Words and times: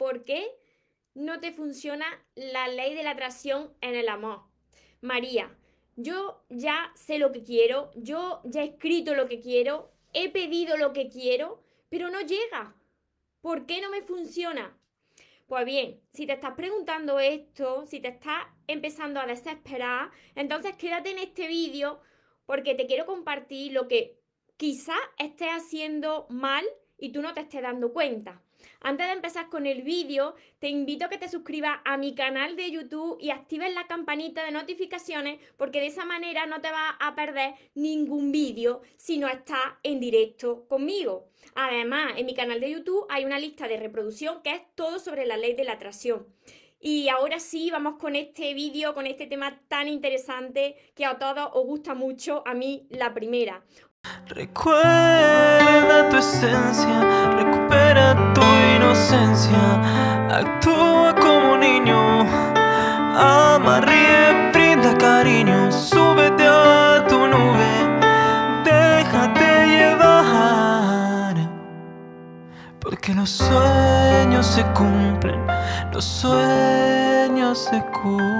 ¿por 0.00 0.24
qué 0.24 0.56
no 1.12 1.40
te 1.40 1.52
funciona 1.52 2.06
la 2.34 2.68
ley 2.68 2.94
de 2.94 3.02
la 3.02 3.10
atracción 3.10 3.74
en 3.82 3.94
el 3.94 4.08
amor? 4.08 4.44
María, 5.02 5.54
yo 5.94 6.42
ya 6.48 6.90
sé 6.94 7.18
lo 7.18 7.32
que 7.32 7.44
quiero, 7.44 7.90
yo 7.94 8.40
ya 8.44 8.62
he 8.62 8.68
escrito 8.68 9.14
lo 9.14 9.28
que 9.28 9.40
quiero, 9.40 9.92
he 10.14 10.30
pedido 10.30 10.78
lo 10.78 10.94
que 10.94 11.10
quiero, 11.10 11.62
pero 11.90 12.08
no 12.08 12.22
llega. 12.22 12.74
¿Por 13.42 13.66
qué 13.66 13.82
no 13.82 13.90
me 13.90 14.00
funciona? 14.00 14.74
Pues 15.46 15.66
bien, 15.66 16.00
si 16.08 16.26
te 16.26 16.32
estás 16.32 16.54
preguntando 16.54 17.20
esto, 17.20 17.84
si 17.84 18.00
te 18.00 18.08
estás 18.08 18.46
empezando 18.68 19.20
a 19.20 19.26
desesperar, 19.26 20.10
entonces 20.34 20.76
quédate 20.76 21.10
en 21.10 21.18
este 21.18 21.46
vídeo 21.46 22.00
porque 22.46 22.74
te 22.74 22.86
quiero 22.86 23.04
compartir 23.04 23.72
lo 23.72 23.86
que 23.86 24.18
quizás 24.56 24.96
estés 25.18 25.50
haciendo 25.50 26.26
mal 26.30 26.64
y 26.96 27.12
tú 27.12 27.20
no 27.20 27.34
te 27.34 27.40
estés 27.40 27.60
dando 27.60 27.92
cuenta. 27.92 28.42
Antes 28.80 29.06
de 29.06 29.12
empezar 29.12 29.48
con 29.48 29.66
el 29.66 29.82
vídeo, 29.82 30.34
te 30.58 30.68
invito 30.68 31.04
a 31.04 31.08
que 31.08 31.18
te 31.18 31.28
suscribas 31.28 31.78
a 31.84 31.96
mi 31.96 32.14
canal 32.14 32.56
de 32.56 32.70
YouTube 32.70 33.18
y 33.20 33.30
actives 33.30 33.74
la 33.74 33.86
campanita 33.86 34.44
de 34.44 34.52
notificaciones 34.52 35.38
porque 35.56 35.80
de 35.80 35.86
esa 35.86 36.04
manera 36.04 36.46
no 36.46 36.60
te 36.60 36.70
vas 36.70 36.94
a 36.98 37.14
perder 37.14 37.54
ningún 37.74 38.32
vídeo 38.32 38.82
si 38.96 39.18
no 39.18 39.28
estás 39.28 39.60
en 39.82 40.00
directo 40.00 40.66
conmigo. 40.68 41.28
Además, 41.54 42.14
en 42.16 42.26
mi 42.26 42.34
canal 42.34 42.60
de 42.60 42.70
YouTube 42.70 43.06
hay 43.08 43.24
una 43.24 43.38
lista 43.38 43.68
de 43.68 43.76
reproducción 43.76 44.42
que 44.42 44.52
es 44.52 44.62
todo 44.74 44.98
sobre 44.98 45.26
la 45.26 45.36
ley 45.36 45.54
de 45.54 45.64
la 45.64 45.72
atracción. 45.72 46.26
Y 46.82 47.10
ahora 47.10 47.40
sí, 47.40 47.70
vamos 47.70 47.96
con 47.98 48.16
este 48.16 48.54
vídeo, 48.54 48.94
con 48.94 49.06
este 49.06 49.26
tema 49.26 49.60
tan 49.68 49.86
interesante 49.86 50.76
que 50.94 51.04
a 51.04 51.18
todos 51.18 51.50
os 51.52 51.66
gusta 51.66 51.94
mucho, 51.94 52.42
a 52.46 52.54
mí 52.54 52.86
la 52.88 53.12
primera. 53.12 53.62
Recuerda 54.26 56.08
tu 56.08 56.16
esencia, 56.16 57.36
tu 57.38 57.69
inocencia, 59.10 59.80
actúa 60.30 61.14
como 61.16 61.56
niño, 61.56 62.20
ama, 63.16 63.80
ríe, 63.80 64.50
brinda 64.52 64.96
cariño, 64.96 65.72
súbete 65.72 66.44
a 66.46 67.04
tu 67.08 67.18
nube, 67.26 67.72
déjate 68.64 69.66
llevar, 69.66 71.36
porque 72.80 73.12
los 73.14 73.30
sueños 73.30 74.46
se 74.46 74.62
cumplen, 74.74 75.44
los 75.92 76.04
sueños 76.04 77.58
se 77.58 77.82
cumplen 77.90 78.30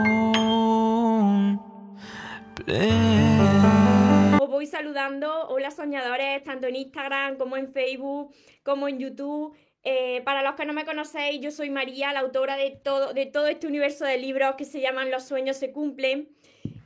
voy 4.61 4.67
saludando. 4.67 5.49
Hola 5.49 5.71
soñadores, 5.71 6.45
tanto 6.45 6.67
en 6.67 6.77
Instagram 6.77 7.39
como 7.39 7.57
en 7.57 7.73
Facebook, 7.73 8.35
como 8.63 8.89
en 8.89 8.99
YouTube. 8.99 9.57
Eh, 9.83 10.21
para 10.25 10.43
los 10.43 10.57
que 10.57 10.67
no 10.67 10.75
me 10.75 10.85
conocéis, 10.85 11.41
yo 11.41 11.51
soy 11.51 11.71
María, 11.71 12.13
la 12.13 12.21
autora 12.21 12.57
de 12.57 12.71
todo, 12.71 13.13
este 13.15 13.67
universo 13.67 14.05
de 14.05 14.19
libros 14.19 14.57
que 14.57 14.67
se 14.67 14.81
llaman 14.81 15.11
Los 15.11 15.25
sueños 15.25 15.57
se 15.57 15.73
cumplen. 15.73 16.29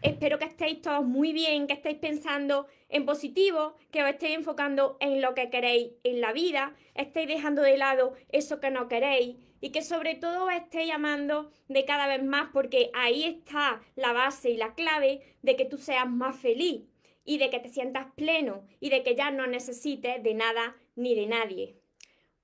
Espero 0.03 0.39
que 0.39 0.45
estéis 0.45 0.83
todos 0.83 1.05
muy 1.05 1.33
bien, 1.33 1.67
que 1.67 1.73
estéis 1.73 1.99
pensando 1.99 2.67
en 2.91 3.07
positivo, 3.07 3.75
que 3.91 4.03
os 4.03 4.09
estéis 4.11 4.37
enfocando 4.37 4.97
en 5.01 5.21
lo 5.21 5.35
que 5.35 5.51
queréis 5.51 5.93
en 6.05 6.21
la 6.21 6.33
vida, 6.33 6.75
estéis 6.95 7.27
dejando 7.27 7.63
de 7.63 7.79
lado 7.79 8.13
eso 8.31 8.61
que 8.61 8.71
no 8.71 8.87
queréis 8.87 9.37
y 9.61 9.71
que 9.71 9.83
sobre 9.83 10.15
todo 10.15 10.45
os 10.45 10.53
estéis 10.53 10.93
amando 10.93 11.51
de 11.69 11.87
cada 11.87 12.07
vez 12.07 12.23
más 12.23 12.51
porque 12.53 12.91
ahí 12.93 13.25
está 13.25 13.81
la 13.97 14.13
base 14.13 14.51
y 14.51 14.57
la 14.59 14.75
clave 14.75 15.23
de 15.43 15.57
que 15.57 15.65
tú 15.65 15.79
seas 15.79 16.09
más 16.09 16.37
feliz 16.37 16.83
y 17.25 17.39
de 17.39 17.49
que 17.49 17.59
te 17.59 17.71
sientas 17.71 18.07
pleno 18.15 18.67
y 18.79 18.91
de 18.91 19.03
que 19.03 19.17
ya 19.17 19.31
no 19.31 19.47
necesites 19.47 20.23
de 20.23 20.35
nada 20.35 20.77
ni 20.95 21.15
de 21.15 21.27
nadie. 21.27 21.84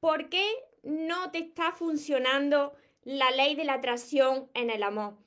¿Por 0.01 0.31
qué 0.31 0.47
no 0.83 1.31
te 1.31 1.39
está 1.39 1.73
funcionando 1.73 2.73
la 3.05 3.31
ley 3.33 3.55
de 3.55 3.65
la 3.65 3.75
atracción 3.75 4.51
en 4.55 4.71
el 4.71 4.83
amor? 4.83 5.19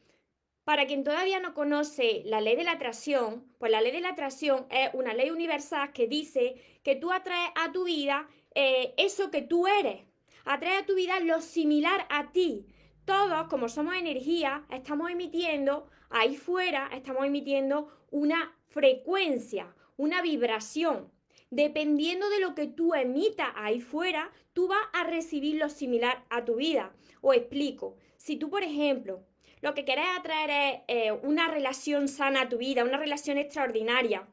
Para 0.64 0.88
quien 0.88 1.04
todavía 1.04 1.40
no 1.40 1.54
conoce 1.54 2.24
la 2.26 2.42
ley 2.42 2.56
de 2.56 2.64
la 2.64 2.72
atracción, 2.72 3.46
pues 3.60 3.72
la 3.72 3.82
ley 3.82 3.92
de 3.92 4.02
la 4.02 4.10
atracción 4.10 4.66
es 4.72 4.90
una 4.94 5.14
ley 5.14 5.30
universal 5.30 5.94
que 5.94 6.08
dice 6.08 6.56
que 6.82 6.96
tú 6.96 7.12
atraes 7.12 7.52
a 7.56 7.72
tu 7.72 7.84
vida 7.84 8.28
eh, 8.56 8.96
eso 8.98 9.30
que 9.30 9.44
tú 9.44 9.68
eres, 9.68 10.02
atraes 10.44 10.82
a 10.82 10.86
tu 10.88 10.96
vida 10.96 11.20
lo 11.20 11.40
similar 11.42 12.08
a 12.10 12.32
ti. 12.32 12.66
Todos, 13.06 13.48
como 13.50 13.70
somos 13.70 13.94
energía, 13.94 14.66
estamos 14.72 15.12
emitiendo 15.12 15.88
ahí 16.10 16.36
fuera, 16.36 16.90
estamos 16.94 17.26
emitiendo 17.26 17.90
una 18.10 18.58
frecuencia, 18.70 19.76
una 19.98 20.24
vibración. 20.24 21.13
Dependiendo 21.56 22.32
de 22.32 22.40
lo 22.40 22.56
que 22.56 22.66
tú 22.66 22.96
emitas 22.96 23.50
ahí 23.54 23.80
fuera, 23.80 24.32
tú 24.54 24.68
vas 24.68 24.82
a 24.92 25.04
recibir 25.04 25.58
lo 25.58 25.70
similar 25.70 26.26
a 26.32 26.44
tu 26.46 26.56
vida. 26.56 26.96
O 27.22 27.32
explico, 27.32 27.96
si 28.18 28.38
tú, 28.38 28.50
por 28.50 28.64
ejemplo, 28.64 29.24
lo 29.62 29.76
que 29.76 29.86
quieres 29.86 30.08
atraer 30.18 30.50
es 30.50 30.82
eh, 30.88 31.12
una 31.12 31.48
relación 31.50 32.08
sana 32.08 32.42
a 32.42 32.50
tu 32.50 32.58
vida, 32.58 32.84
una 32.84 32.98
relación 32.98 33.38
extraordinaria, 33.38 34.28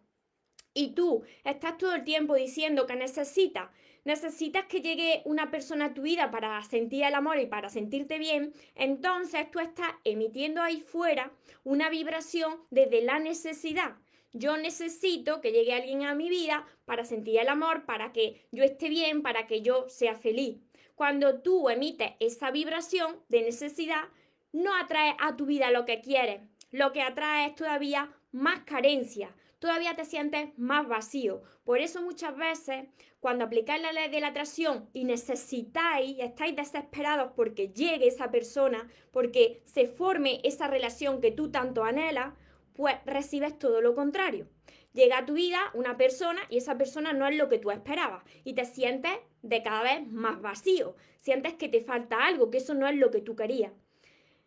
y 0.73 0.95
tú 0.95 1.23
estás 1.45 1.77
todo 1.77 1.95
el 1.95 2.05
tiempo 2.05 2.37
diciendo 2.37 2.87
que 2.87 2.97
necesitas, 2.97 3.69
necesitas 4.05 4.65
que 4.65 4.81
llegue 4.81 5.21
una 5.27 5.51
persona 5.51 5.87
a 5.87 5.95
tu 5.95 6.01
vida 6.01 6.31
para 6.31 6.63
sentir 6.65 7.05
el 7.05 7.13
amor 7.13 7.39
y 7.39 7.45
para 7.45 7.69
sentirte 7.69 8.17
bien, 8.17 8.55
entonces 8.77 9.51
tú 9.51 9.59
estás 9.59 9.93
emitiendo 10.05 10.63
ahí 10.63 10.81
fuera 10.81 11.33
una 11.65 11.91
vibración 11.91 12.61
desde 12.71 13.03
la 13.03 13.19
necesidad. 13.19 13.99
Yo 14.33 14.57
necesito 14.57 15.41
que 15.41 15.53
llegue 15.53 15.75
alguien 15.75 16.05
a 16.05 16.15
mi 16.15 16.29
vida 16.29 16.67
para 16.85 17.05
sentir 17.05 17.39
el 17.39 17.49
amor, 17.49 17.85
para 17.85 18.13
que 18.13 18.47
yo 18.53 18.63
esté 18.63 18.89
bien, 18.89 19.23
para 19.23 19.47
que 19.47 19.63
yo 19.63 19.89
sea 19.89 20.15
feliz. 20.15 20.59
Cuando 20.95 21.41
tú 21.41 21.69
emites 21.69 22.13
esa 22.21 22.51
vibración 22.51 23.17
de 23.29 23.43
necesidad, 23.43 24.05
no 24.53 24.75
atraes 24.77 25.15
a 25.19 25.37
tu 25.37 25.47
vida 25.47 25.71
lo 25.71 25.85
que 25.85 26.01
quieres. 26.01 26.43
Lo 26.71 26.93
que 26.93 27.03
atrae 27.03 27.49
es 27.49 27.55
todavía 27.55 28.15
más 28.33 28.61
carencia, 28.61 29.35
todavía 29.59 29.97
te 29.97 30.05
sientes 30.05 30.57
más 30.57 30.87
vacío. 30.87 31.43
Por 31.65 31.81
eso 31.81 32.01
muchas 32.03 32.37
veces 32.37 32.85
cuando 33.21 33.45
aplicáis 33.45 33.83
la 33.83 33.93
ley 33.93 34.09
de 34.09 34.21
la 34.21 34.29
atracción 34.29 34.89
y 34.93 35.05
necesitáis, 35.05 36.17
estáis 36.21 36.57
desesperados 36.57 37.33
porque 37.37 37.69
llegue 37.69 38.07
esa 38.07 38.31
persona, 38.31 38.89
porque 39.11 39.63
se 39.65 39.87
forme 39.87 40.41
esa 40.45 40.69
relación 40.69 41.21
que 41.21 41.31
tú 41.31 41.51
tanto 41.51 41.85
anhelas, 41.85 42.33
pues 42.81 42.97
recibes 43.05 43.59
todo 43.59 43.83
lo 43.83 43.95
contrario. 43.95 44.49
Llega 44.95 45.19
a 45.19 45.27
tu 45.27 45.35
vida 45.35 45.61
una 45.75 45.99
persona 45.99 46.41
y 46.49 46.57
esa 46.57 46.79
persona 46.79 47.13
no 47.13 47.29
es 47.29 47.37
lo 47.37 47.51
que 47.51 47.59
tú 47.59 47.71
esperabas 47.71 48.25
y 48.43 48.55
te 48.55 48.65
sientes 48.65 49.13
de 49.43 49.63
cada 49.63 49.83
vez 49.83 50.11
más 50.11 50.41
vacío, 50.41 50.97
sientes 51.19 51.53
que 51.53 51.69
te 51.69 51.83
falta 51.83 52.25
algo, 52.25 52.51
que 52.51 52.57
eso 52.57 52.73
no 52.73 52.89
es 52.89 52.97
lo 52.97 53.11
que 53.11 53.21
tú 53.21 53.37
querías. 53.37 53.71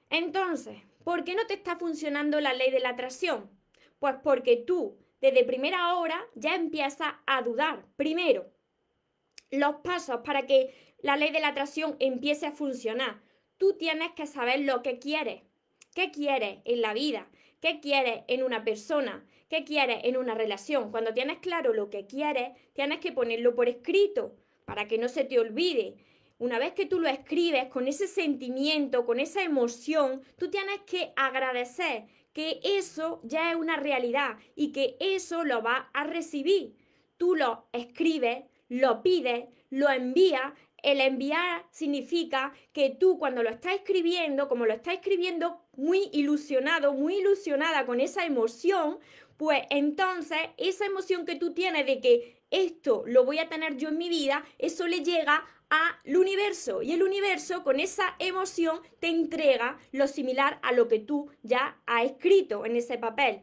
Entonces, 0.09 0.79
¿por 1.03 1.23
qué 1.23 1.35
no 1.35 1.45
te 1.45 1.53
está 1.53 1.75
funcionando 1.75 2.41
la 2.41 2.55
ley 2.55 2.71
de 2.71 2.79
la 2.79 2.89
atracción? 2.89 3.51
Pues 3.99 4.15
porque 4.23 4.57
tú, 4.57 4.97
desde 5.21 5.43
primera 5.43 5.95
hora, 5.95 6.19
ya 6.33 6.55
empiezas 6.55 7.13
a 7.27 7.43
dudar. 7.43 7.85
Primero, 7.97 8.51
los 9.51 9.75
pasos 9.83 10.21
para 10.25 10.47
que 10.47 10.73
la 11.03 11.17
ley 11.17 11.29
de 11.29 11.39
la 11.39 11.49
atracción 11.49 11.97
empiece 11.99 12.47
a 12.47 12.51
funcionar. 12.51 13.21
Tú 13.59 13.77
tienes 13.77 14.11
que 14.13 14.25
saber 14.25 14.61
lo 14.61 14.81
que 14.81 14.97
quieres. 14.97 15.43
¿Qué 15.93 16.09
quieres 16.09 16.61
en 16.65 16.81
la 16.81 16.95
vida? 16.95 17.29
¿Qué 17.63 17.79
quieres 17.79 18.23
en 18.27 18.43
una 18.43 18.65
persona? 18.65 19.25
¿Qué 19.47 19.63
quieres 19.63 19.99
en 20.03 20.17
una 20.17 20.35
relación? 20.35 20.91
Cuando 20.91 21.13
tienes 21.13 21.37
claro 21.37 21.71
lo 21.71 21.89
que 21.89 22.05
quieres, 22.05 22.51
tienes 22.73 22.99
que 22.99 23.13
ponerlo 23.13 23.55
por 23.55 23.69
escrito 23.69 24.35
para 24.65 24.89
que 24.89 24.97
no 24.97 25.07
se 25.07 25.23
te 25.23 25.39
olvide. 25.39 25.95
Una 26.39 26.59
vez 26.59 26.73
que 26.73 26.85
tú 26.85 26.99
lo 26.99 27.07
escribes 27.07 27.69
con 27.69 27.87
ese 27.87 28.07
sentimiento, 28.07 29.05
con 29.05 29.21
esa 29.21 29.43
emoción, 29.43 30.23
tú 30.37 30.49
tienes 30.49 30.81
que 30.81 31.13
agradecer 31.15 32.03
que 32.33 32.59
eso 32.65 33.21
ya 33.23 33.51
es 33.51 33.55
una 33.55 33.77
realidad 33.77 34.35
y 34.57 34.73
que 34.73 34.97
eso 34.99 35.45
lo 35.45 35.61
vas 35.61 35.85
a 35.93 36.03
recibir. 36.03 36.75
Tú 37.15 37.33
lo 37.33 37.69
escribes, 37.71 38.43
lo 38.67 39.01
pides, 39.01 39.45
lo 39.69 39.89
envías 39.89 40.51
el 40.83 41.01
enviar 41.01 41.65
significa 41.71 42.53
que 42.73 42.89
tú 42.89 43.17
cuando 43.17 43.41
lo 43.41 43.49
estás 43.49 43.73
escribiendo, 43.75 44.47
como 44.47 44.65
lo 44.65 44.73
estás 44.73 44.95
escribiendo 44.95 45.61
muy 45.75 46.09
ilusionado, 46.11 46.93
muy 46.93 47.15
ilusionada 47.15 47.85
con 47.85 48.01
esa 48.01 48.25
emoción, 48.25 48.99
pues 49.37 49.63
entonces 49.69 50.37
esa 50.57 50.85
emoción 50.85 51.25
que 51.25 51.35
tú 51.35 51.53
tienes 51.53 51.85
de 51.85 51.99
que 51.99 52.43
esto 52.51 53.03
lo 53.07 53.25
voy 53.25 53.39
a 53.39 53.49
tener 53.49 53.77
yo 53.77 53.89
en 53.89 53.97
mi 53.97 54.09
vida, 54.09 54.45
eso 54.59 54.87
le 54.87 55.03
llega 55.03 55.43
al 55.69 56.17
universo 56.17 56.83
y 56.83 56.91
el 56.91 57.01
universo 57.01 57.63
con 57.63 57.79
esa 57.79 58.15
emoción 58.19 58.81
te 58.99 59.07
entrega 59.07 59.79
lo 59.91 60.07
similar 60.07 60.59
a 60.61 60.71
lo 60.71 60.87
que 60.87 60.99
tú 60.99 61.31
ya 61.41 61.81
has 61.87 62.05
escrito 62.05 62.65
en 62.65 62.75
ese 62.75 62.97
papel. 62.97 63.41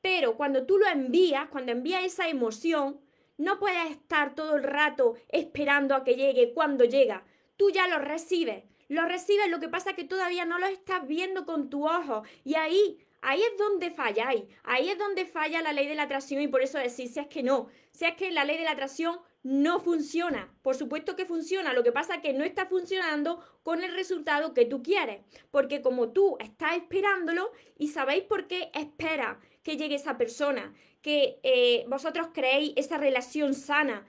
Pero 0.00 0.36
cuando 0.36 0.66
tú 0.66 0.78
lo 0.78 0.86
envías, 0.86 1.48
cuando 1.48 1.72
envías 1.72 2.04
esa 2.04 2.28
emoción, 2.28 3.00
no 3.42 3.58
puedes 3.58 3.90
estar 3.90 4.34
todo 4.36 4.54
el 4.54 4.62
rato 4.62 5.14
esperando 5.28 5.96
a 5.96 6.04
que 6.04 6.14
llegue 6.14 6.52
cuando 6.54 6.84
llega. 6.84 7.24
Tú 7.56 7.70
ya 7.70 7.88
lo 7.88 7.98
recibes. 7.98 8.64
Lo 8.88 9.04
recibes, 9.04 9.50
lo 9.50 9.58
que 9.58 9.68
pasa 9.68 9.90
es 9.90 9.96
que 9.96 10.04
todavía 10.04 10.44
no 10.44 10.58
lo 10.58 10.66
estás 10.66 11.06
viendo 11.08 11.44
con 11.44 11.68
tu 11.68 11.88
ojo. 11.88 12.22
Y 12.44 12.54
ahí, 12.54 13.04
ahí 13.20 13.40
es 13.42 13.58
donde 13.58 13.90
falláis. 13.90 14.44
Ahí 14.62 14.90
es 14.90 14.98
donde 14.98 15.26
falla 15.26 15.60
la 15.60 15.72
ley 15.72 15.88
de 15.88 15.96
la 15.96 16.04
atracción 16.04 16.40
y 16.40 16.46
por 16.46 16.62
eso 16.62 16.78
decís, 16.78 17.14
si 17.14 17.18
es 17.18 17.26
que 17.26 17.42
no, 17.42 17.68
si 17.90 18.04
es 18.04 18.14
que 18.14 18.30
la 18.30 18.44
ley 18.44 18.58
de 18.58 18.64
la 18.64 18.72
atracción 18.72 19.18
no 19.42 19.80
funciona. 19.80 20.54
Por 20.62 20.76
supuesto 20.76 21.16
que 21.16 21.26
funciona, 21.26 21.72
lo 21.72 21.82
que 21.82 21.90
pasa 21.90 22.16
es 22.16 22.22
que 22.22 22.32
no 22.32 22.44
está 22.44 22.66
funcionando 22.66 23.44
con 23.64 23.82
el 23.82 23.92
resultado 23.92 24.54
que 24.54 24.66
tú 24.66 24.84
quieres. 24.84 25.22
Porque 25.50 25.82
como 25.82 26.10
tú 26.10 26.36
estás 26.38 26.76
esperándolo 26.76 27.50
y 27.76 27.88
sabéis 27.88 28.22
por 28.22 28.46
qué 28.46 28.70
espera 28.72 29.40
que 29.62 29.76
llegue 29.76 29.94
esa 29.94 30.18
persona, 30.18 30.74
que 31.00 31.40
eh, 31.42 31.84
vosotros 31.88 32.28
creéis 32.32 32.72
esa 32.76 32.98
relación 32.98 33.54
sana, 33.54 34.06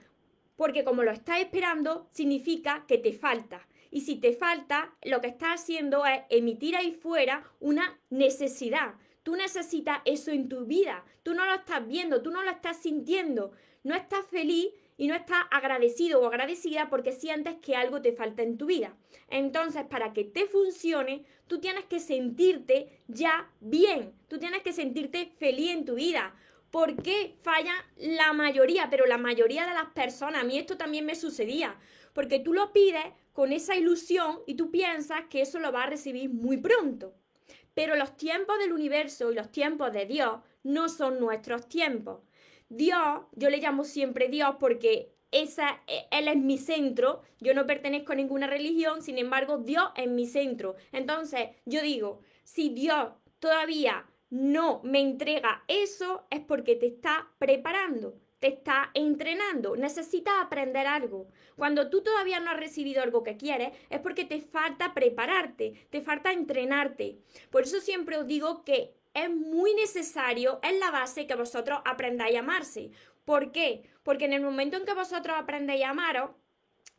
porque 0.56 0.84
como 0.84 1.02
lo 1.02 1.10
estás 1.10 1.40
esperando, 1.40 2.06
significa 2.10 2.84
que 2.86 2.98
te 2.98 3.12
falta. 3.12 3.66
Y 3.90 4.00
si 4.00 4.16
te 4.16 4.32
falta, 4.32 4.94
lo 5.02 5.20
que 5.20 5.28
estás 5.28 5.60
haciendo 5.60 6.04
es 6.06 6.22
emitir 6.28 6.76
ahí 6.76 6.92
fuera 6.92 7.44
una 7.60 8.00
necesidad. 8.10 8.94
Tú 9.22 9.36
necesitas 9.36 10.00
eso 10.04 10.30
en 10.30 10.48
tu 10.48 10.64
vida. 10.64 11.04
Tú 11.22 11.34
no 11.34 11.46
lo 11.46 11.54
estás 11.54 11.86
viendo, 11.86 12.20
tú 12.20 12.30
no 12.30 12.42
lo 12.42 12.50
estás 12.50 12.76
sintiendo. 12.76 13.52
No 13.84 13.94
estás 13.94 14.26
feliz 14.26 14.66
y 14.96 15.08
no 15.08 15.14
estás 15.14 15.44
agradecido 15.50 16.20
o 16.20 16.26
agradecida 16.26 16.88
porque 16.88 17.12
sientes 17.12 17.56
que 17.56 17.76
algo 17.76 18.00
te 18.00 18.12
falta 18.12 18.42
en 18.42 18.56
tu 18.56 18.66
vida. 18.66 18.96
Entonces, 19.28 19.84
para 19.84 20.12
que 20.12 20.24
te 20.24 20.46
funcione, 20.46 21.24
tú 21.46 21.60
tienes 21.60 21.84
que 21.84 22.00
sentirte 22.00 23.02
ya 23.08 23.50
bien. 23.60 24.12
Tú 24.28 24.38
tienes 24.38 24.62
que 24.62 24.72
sentirte 24.72 25.32
feliz 25.38 25.70
en 25.70 25.84
tu 25.84 25.94
vida. 25.94 26.34
¿Por 26.70 27.02
qué 27.02 27.36
falla 27.42 27.74
la 27.96 28.32
mayoría? 28.32 28.88
Pero 28.90 29.06
la 29.06 29.18
mayoría 29.18 29.66
de 29.66 29.74
las 29.74 29.90
personas, 29.90 30.42
a 30.42 30.44
mí 30.44 30.58
esto 30.58 30.76
también 30.76 31.06
me 31.06 31.14
sucedía, 31.14 31.76
porque 32.12 32.40
tú 32.40 32.52
lo 32.52 32.72
pides 32.72 33.04
con 33.32 33.52
esa 33.52 33.76
ilusión 33.76 34.40
y 34.46 34.54
tú 34.54 34.70
piensas 34.70 35.22
que 35.30 35.40
eso 35.40 35.58
lo 35.58 35.72
vas 35.72 35.86
a 35.86 35.90
recibir 35.90 36.30
muy 36.30 36.56
pronto. 36.56 37.14
Pero 37.74 37.96
los 37.96 38.16
tiempos 38.16 38.58
del 38.58 38.72
universo 38.72 39.30
y 39.30 39.34
los 39.34 39.50
tiempos 39.50 39.92
de 39.92 40.06
Dios 40.06 40.40
no 40.62 40.88
son 40.88 41.20
nuestros 41.20 41.68
tiempos. 41.68 42.20
Dios, 42.68 43.22
yo 43.32 43.50
le 43.50 43.58
llamo 43.58 43.84
siempre 43.84 44.28
Dios 44.28 44.56
porque 44.58 45.14
esa, 45.30 45.82
e, 45.86 46.06
Él 46.10 46.28
es 46.28 46.36
mi 46.36 46.58
centro, 46.58 47.22
yo 47.40 47.54
no 47.54 47.66
pertenezco 47.66 48.12
a 48.12 48.16
ninguna 48.16 48.46
religión, 48.46 49.02
sin 49.02 49.18
embargo, 49.18 49.58
Dios 49.58 49.84
es 49.96 50.08
mi 50.08 50.26
centro. 50.26 50.76
Entonces, 50.92 51.50
yo 51.64 51.82
digo, 51.82 52.20
si 52.44 52.70
Dios 52.70 53.10
todavía 53.40 54.06
no 54.30 54.80
me 54.84 55.00
entrega 55.00 55.64
eso, 55.68 56.26
es 56.30 56.40
porque 56.40 56.76
te 56.76 56.86
está 56.86 57.28
preparando, 57.38 58.16
te 58.38 58.48
está 58.48 58.90
entrenando, 58.94 59.76
necesitas 59.76 60.34
aprender 60.40 60.86
algo. 60.86 61.28
Cuando 61.56 61.90
tú 61.90 62.02
todavía 62.02 62.40
no 62.40 62.50
has 62.50 62.56
recibido 62.56 63.02
algo 63.02 63.22
que 63.22 63.36
quieres, 63.36 63.72
es 63.90 64.00
porque 64.00 64.24
te 64.24 64.40
falta 64.40 64.94
prepararte, 64.94 65.86
te 65.90 66.00
falta 66.00 66.32
entrenarte. 66.32 67.18
Por 67.50 67.62
eso 67.62 67.80
siempre 67.80 68.18
os 68.18 68.26
digo 68.26 68.64
que 68.64 68.94
es 69.14 69.30
muy 69.30 69.74
necesario, 69.74 70.60
es 70.62 70.78
la 70.78 70.90
base 70.90 71.26
que 71.26 71.34
vosotros 71.34 71.80
aprendáis 71.84 72.36
a 72.36 72.40
amarse. 72.40 72.90
¿Por 73.24 73.52
qué? 73.52 73.88
Porque 74.02 74.26
en 74.26 74.34
el 74.34 74.42
momento 74.42 74.76
en 74.76 74.84
que 74.84 74.92
vosotros 74.92 75.36
aprendéis 75.38 75.84
a 75.84 75.90
amaros, 75.90 76.30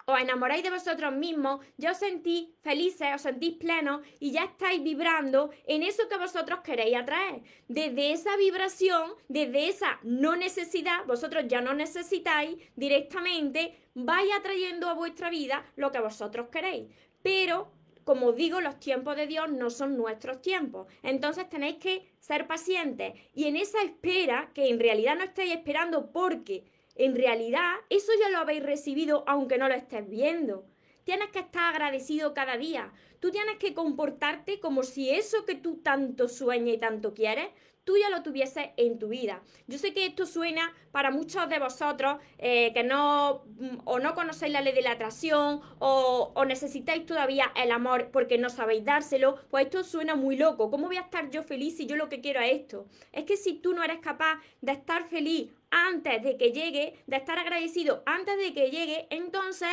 os 0.08 0.20
enamoráis 0.20 0.64
de 0.64 0.70
vosotros 0.70 1.14
mismos, 1.14 1.66
ya 1.78 1.92
os 1.92 1.98
sentís 1.98 2.50
felices, 2.62 3.08
os 3.16 3.22
sentís 3.22 3.56
plenos 3.58 4.06
y 4.20 4.32
ya 4.32 4.44
estáis 4.44 4.84
vibrando 4.84 5.50
en 5.66 5.82
eso 5.82 6.08
que 6.08 6.18
vosotros 6.18 6.60
queréis 6.64 6.96
atraer. 6.96 7.42
Desde 7.68 8.12
esa 8.12 8.38
vibración, 8.38 9.14
desde 9.28 9.68
esa 9.68 10.00
no 10.04 10.36
necesidad, 10.36 11.06
vosotros 11.08 11.46
ya 11.48 11.62
no 11.62 11.74
necesitáis 11.74 12.56
directamente, 12.76 13.90
vais 13.96 14.30
atrayendo 14.38 14.90
a 14.90 14.94
vuestra 14.94 15.32
vida 15.32 15.66
lo 15.76 15.92
que 15.92 16.00
vosotros 16.00 16.50
queréis. 16.52 16.88
Pero 17.24 17.72
como 18.06 18.34
digo, 18.34 18.62
los 18.62 18.80
tiempos 18.80 19.16
de 19.18 19.26
Dios 19.26 19.50
no 19.52 19.72
son 19.72 19.98
nuestros 19.98 20.40
tiempos. 20.42 20.88
Entonces 21.02 21.50
tenéis 21.50 21.78
que 21.78 22.08
ser 22.20 22.46
pacientes. 22.46 23.14
Y 23.34 23.46
en 23.46 23.58
esa 23.58 23.82
espera, 23.82 24.52
que 24.54 24.70
en 24.70 24.80
realidad 24.80 25.18
no 25.18 25.24
estáis 25.24 25.52
esperando 25.52 26.12
porque 26.12 26.64
en 26.96 27.16
realidad 27.16 27.74
eso 27.90 28.12
ya 28.22 28.30
lo 28.30 28.38
habéis 28.38 28.64
recibido 28.64 29.24
aunque 29.28 29.58
no 29.58 29.68
lo 29.68 29.74
estés 29.74 30.08
viendo. 30.08 30.68
Tienes 31.04 31.30
que 31.30 31.40
estar 31.40 31.74
agradecido 31.74 32.36
cada 32.36 32.58
día. 32.58 32.94
Tú 33.20 33.32
tienes 33.32 33.58
que 33.58 33.74
comportarte 33.74 34.60
como 34.60 34.84
si 34.84 35.10
eso 35.10 35.44
que 35.46 35.56
tú 35.56 35.78
tanto 35.78 36.28
sueñas 36.28 36.76
y 36.76 36.80
tanto 36.80 37.16
quieres, 37.16 37.50
tú 37.86 37.96
ya 37.98 38.10
lo 38.10 38.24
tuvieses 38.24 38.70
en 38.78 39.00
tu 39.00 39.08
vida. 39.10 39.42
Yo 39.68 39.78
sé 39.78 39.94
que 39.94 40.06
esto 40.06 40.26
suena 40.26 40.74
para 40.92 41.12
muchos 41.12 41.48
de 41.48 41.60
vosotros 41.60 42.18
eh, 42.40 42.74
que 42.74 42.84
no 42.84 43.46
mm, 43.60 43.78
o 43.86 44.00
no 44.00 44.16
conocéis 44.16 44.52
la 44.52 44.62
ley 44.62 44.74
de 44.74 44.82
la 44.82 44.92
atracción 44.92 45.62
o, 45.80 46.32
o, 46.36 46.46
necesitáis 46.46 47.06
todavía 47.06 47.52
el 47.56 47.72
amor 47.72 48.10
porque 48.12 48.38
no 48.38 48.50
sabéis 48.50 48.84
dárselo, 48.84 49.36
pues 49.50 49.66
esto 49.66 49.84
suena 49.84 50.16
muy 50.16 50.36
loco. 50.36 50.70
¿Cómo 50.72 50.88
voy 50.88 50.98
a 50.98 51.02
estar 51.02 51.30
yo 51.30 51.44
feliz 51.44 51.78
si 51.78 51.86
yo 51.86 51.96
lo 51.96 52.10
que 52.10 52.22
quiero 52.22 52.42
es 52.42 52.54
esto? 52.54 52.88
Es 53.14 53.24
que 53.26 53.38
si 53.38 53.54
tú 53.54 53.74
no 53.74 53.84
eres 53.84 54.00
capaz 54.00 54.40
de 54.62 54.72
estar 54.72 55.08
feliz 55.08 55.52
antes 55.70 56.24
de 56.24 56.38
que 56.38 56.52
llegue, 56.52 56.96
de 57.06 57.18
estar 57.18 57.38
agradecido 57.38 58.02
antes 58.08 58.36
de 58.38 58.54
que 58.54 58.72
llegue, 58.72 59.08
entonces 59.12 59.70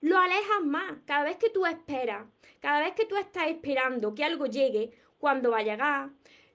lo 0.00 0.18
alejas 0.18 0.62
más. 0.64 0.98
Cada 1.04 1.24
vez 1.24 1.36
que 1.36 1.50
tú 1.50 1.66
esperas, 1.66 2.26
cada 2.60 2.80
vez 2.80 2.92
que 2.94 3.06
tú 3.06 3.16
estás 3.16 3.48
esperando 3.48 4.14
que 4.14 4.24
algo 4.24 4.46
llegue, 4.46 4.92
cuando 5.20 5.50
va 5.50 5.58
a 5.58 5.62
llegar, 5.62 6.10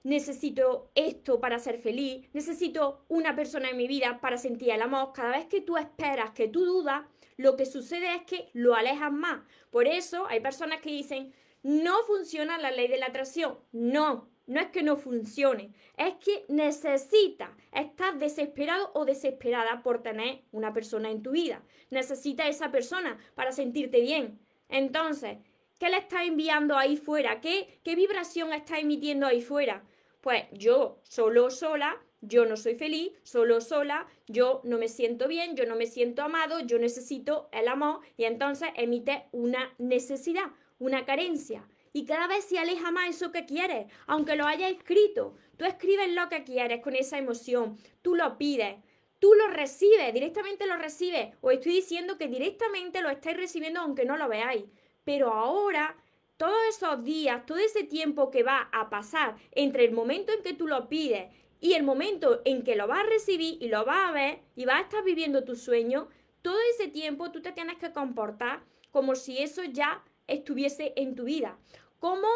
necesito 0.06 0.92
esto 0.94 1.40
para 1.40 1.58
ser 1.58 1.78
feliz, 1.78 2.28
necesito 2.32 3.04
una 3.08 3.34
persona 3.34 3.70
en 3.70 3.76
mi 3.76 3.88
vida 3.88 4.20
para 4.20 4.38
sentir 4.38 4.70
el 4.70 4.80
amor. 4.80 5.12
Cada 5.12 5.32
vez 5.32 5.46
que 5.46 5.60
tú 5.60 5.76
esperas, 5.76 6.30
que 6.30 6.46
tú 6.46 6.64
dudas, 6.64 7.02
lo 7.36 7.56
que 7.56 7.66
sucede 7.66 8.14
es 8.14 8.22
que 8.22 8.48
lo 8.52 8.76
alejas 8.76 9.12
más. 9.12 9.42
Por 9.70 9.88
eso 9.88 10.26
hay 10.28 10.38
personas 10.38 10.80
que 10.80 10.90
dicen, 10.90 11.34
no 11.64 12.04
funciona 12.04 12.56
la 12.56 12.70
ley 12.70 12.86
de 12.86 12.98
la 12.98 13.06
atracción. 13.06 13.58
No, 13.72 14.28
no 14.46 14.60
es 14.60 14.68
que 14.68 14.84
no 14.84 14.96
funcione, 14.96 15.72
es 15.96 16.14
que 16.24 16.44
necesitas, 16.48 17.50
estás 17.72 18.16
desesperado 18.20 18.92
o 18.94 19.04
desesperada 19.04 19.82
por 19.82 20.02
tener 20.04 20.44
una 20.52 20.72
persona 20.72 21.10
en 21.10 21.24
tu 21.24 21.32
vida. 21.32 21.64
Necesitas 21.90 22.46
esa 22.46 22.70
persona 22.70 23.18
para 23.34 23.50
sentirte 23.50 24.00
bien. 24.00 24.38
Entonces, 24.68 25.38
¿qué 25.80 25.90
le 25.90 25.96
estás 25.96 26.22
enviando 26.26 26.78
ahí 26.78 26.96
fuera? 26.96 27.40
¿Qué, 27.40 27.80
qué 27.82 27.96
vibración 27.96 28.52
está 28.52 28.78
emitiendo 28.78 29.26
ahí 29.26 29.42
fuera? 29.42 29.82
Pues 30.26 30.46
yo 30.50 30.98
solo 31.04 31.50
sola, 31.50 32.02
yo 32.20 32.46
no 32.46 32.56
soy 32.56 32.74
feliz, 32.74 33.12
solo 33.22 33.60
sola, 33.60 34.08
yo 34.26 34.60
no 34.64 34.76
me 34.76 34.88
siento 34.88 35.28
bien, 35.28 35.54
yo 35.54 35.66
no 35.66 35.76
me 35.76 35.86
siento 35.86 36.22
amado, 36.22 36.58
yo 36.58 36.80
necesito 36.80 37.48
el 37.52 37.68
amor 37.68 38.00
y 38.16 38.24
entonces 38.24 38.70
emite 38.74 39.26
una 39.30 39.72
necesidad, 39.78 40.46
una 40.80 41.04
carencia. 41.04 41.68
Y 41.92 42.06
cada 42.06 42.26
vez 42.26 42.42
se 42.44 42.58
aleja 42.58 42.90
más 42.90 43.10
eso 43.10 43.30
que 43.30 43.46
quieres, 43.46 43.86
aunque 44.08 44.34
lo 44.34 44.46
hayas 44.46 44.72
escrito. 44.72 45.36
Tú 45.56 45.64
escribes 45.64 46.12
lo 46.12 46.28
que 46.28 46.42
quieres 46.42 46.82
con 46.82 46.96
esa 46.96 47.18
emoción, 47.18 47.78
tú 48.02 48.16
lo 48.16 48.36
pides, 48.36 48.78
tú 49.20 49.32
lo 49.34 49.46
recibes, 49.46 50.12
directamente 50.12 50.66
lo 50.66 50.76
recibes. 50.76 51.36
Os 51.40 51.52
estoy 51.52 51.74
diciendo 51.74 52.18
que 52.18 52.26
directamente 52.26 53.00
lo 53.00 53.10
estáis 53.10 53.36
recibiendo 53.36 53.78
aunque 53.78 54.04
no 54.04 54.16
lo 54.16 54.28
veáis. 54.28 54.64
Pero 55.04 55.32
ahora 55.32 55.96
todos 56.36 56.58
esos 56.68 57.02
días, 57.04 57.46
todo 57.46 57.58
ese 57.58 57.84
tiempo 57.84 58.30
que 58.30 58.42
va 58.42 58.68
a 58.72 58.90
pasar 58.90 59.36
entre 59.52 59.84
el 59.84 59.92
momento 59.92 60.32
en 60.32 60.42
que 60.42 60.54
tú 60.54 60.66
lo 60.66 60.88
pides 60.88 61.30
y 61.60 61.72
el 61.72 61.82
momento 61.82 62.42
en 62.44 62.62
que 62.62 62.76
lo 62.76 62.86
vas 62.86 63.00
a 63.00 63.10
recibir 63.10 63.62
y 63.62 63.68
lo 63.68 63.84
vas 63.84 64.10
a 64.10 64.12
ver 64.12 64.40
y 64.54 64.64
vas 64.66 64.76
a 64.76 64.82
estar 64.82 65.04
viviendo 65.04 65.44
tu 65.44 65.56
sueño, 65.56 66.08
todo 66.42 66.58
ese 66.74 66.88
tiempo 66.88 67.32
tú 67.32 67.40
te 67.40 67.52
tienes 67.52 67.76
que 67.78 67.92
comportar 67.92 68.62
como 68.90 69.14
si 69.14 69.38
eso 69.38 69.64
ya 69.64 70.04
estuviese 70.26 70.92
en 70.96 71.14
tu 71.14 71.24
vida. 71.24 71.58
¿Cómo 71.98 72.28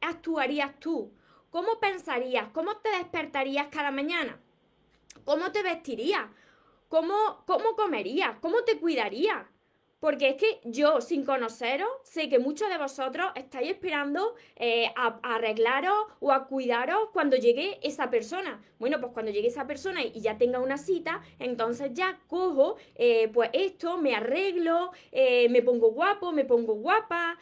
actuarías 0.00 0.78
tú? 0.80 1.12
¿Cómo 1.50 1.78
pensarías? 1.80 2.48
¿Cómo 2.52 2.76
te 2.78 2.90
despertarías 2.90 3.68
cada 3.68 3.90
mañana? 3.90 4.40
¿Cómo 5.24 5.52
te 5.52 5.62
vestirías? 5.62 6.26
¿Cómo, 6.88 7.44
cómo 7.46 7.76
comerías? 7.76 8.36
¿Cómo 8.40 8.62
te 8.64 8.78
cuidarías? 8.78 9.46
Porque 10.00 10.30
es 10.30 10.36
que 10.36 10.60
yo, 10.64 11.02
sin 11.02 11.26
conoceros, 11.26 11.90
sé 12.04 12.30
que 12.30 12.38
muchos 12.38 12.70
de 12.70 12.78
vosotros 12.78 13.30
estáis 13.34 13.70
esperando 13.70 14.34
eh, 14.56 14.86
a, 14.96 15.20
arreglaros 15.22 16.06
o 16.20 16.32
a 16.32 16.46
cuidaros 16.46 17.10
cuando 17.12 17.36
llegue 17.36 17.78
esa 17.82 18.08
persona. 18.08 18.62
Bueno, 18.78 18.98
pues 18.98 19.12
cuando 19.12 19.30
llegue 19.30 19.48
esa 19.48 19.66
persona 19.66 20.02
y 20.02 20.18
ya 20.22 20.38
tenga 20.38 20.58
una 20.58 20.78
cita, 20.78 21.20
entonces 21.38 21.90
ya 21.92 22.18
cojo, 22.28 22.76
eh, 22.94 23.28
pues 23.28 23.50
esto, 23.52 23.98
me 23.98 24.14
arreglo, 24.14 24.90
eh, 25.12 25.50
me 25.50 25.60
pongo 25.60 25.90
guapo, 25.90 26.32
me 26.32 26.46
pongo 26.46 26.74
guapa, 26.76 27.38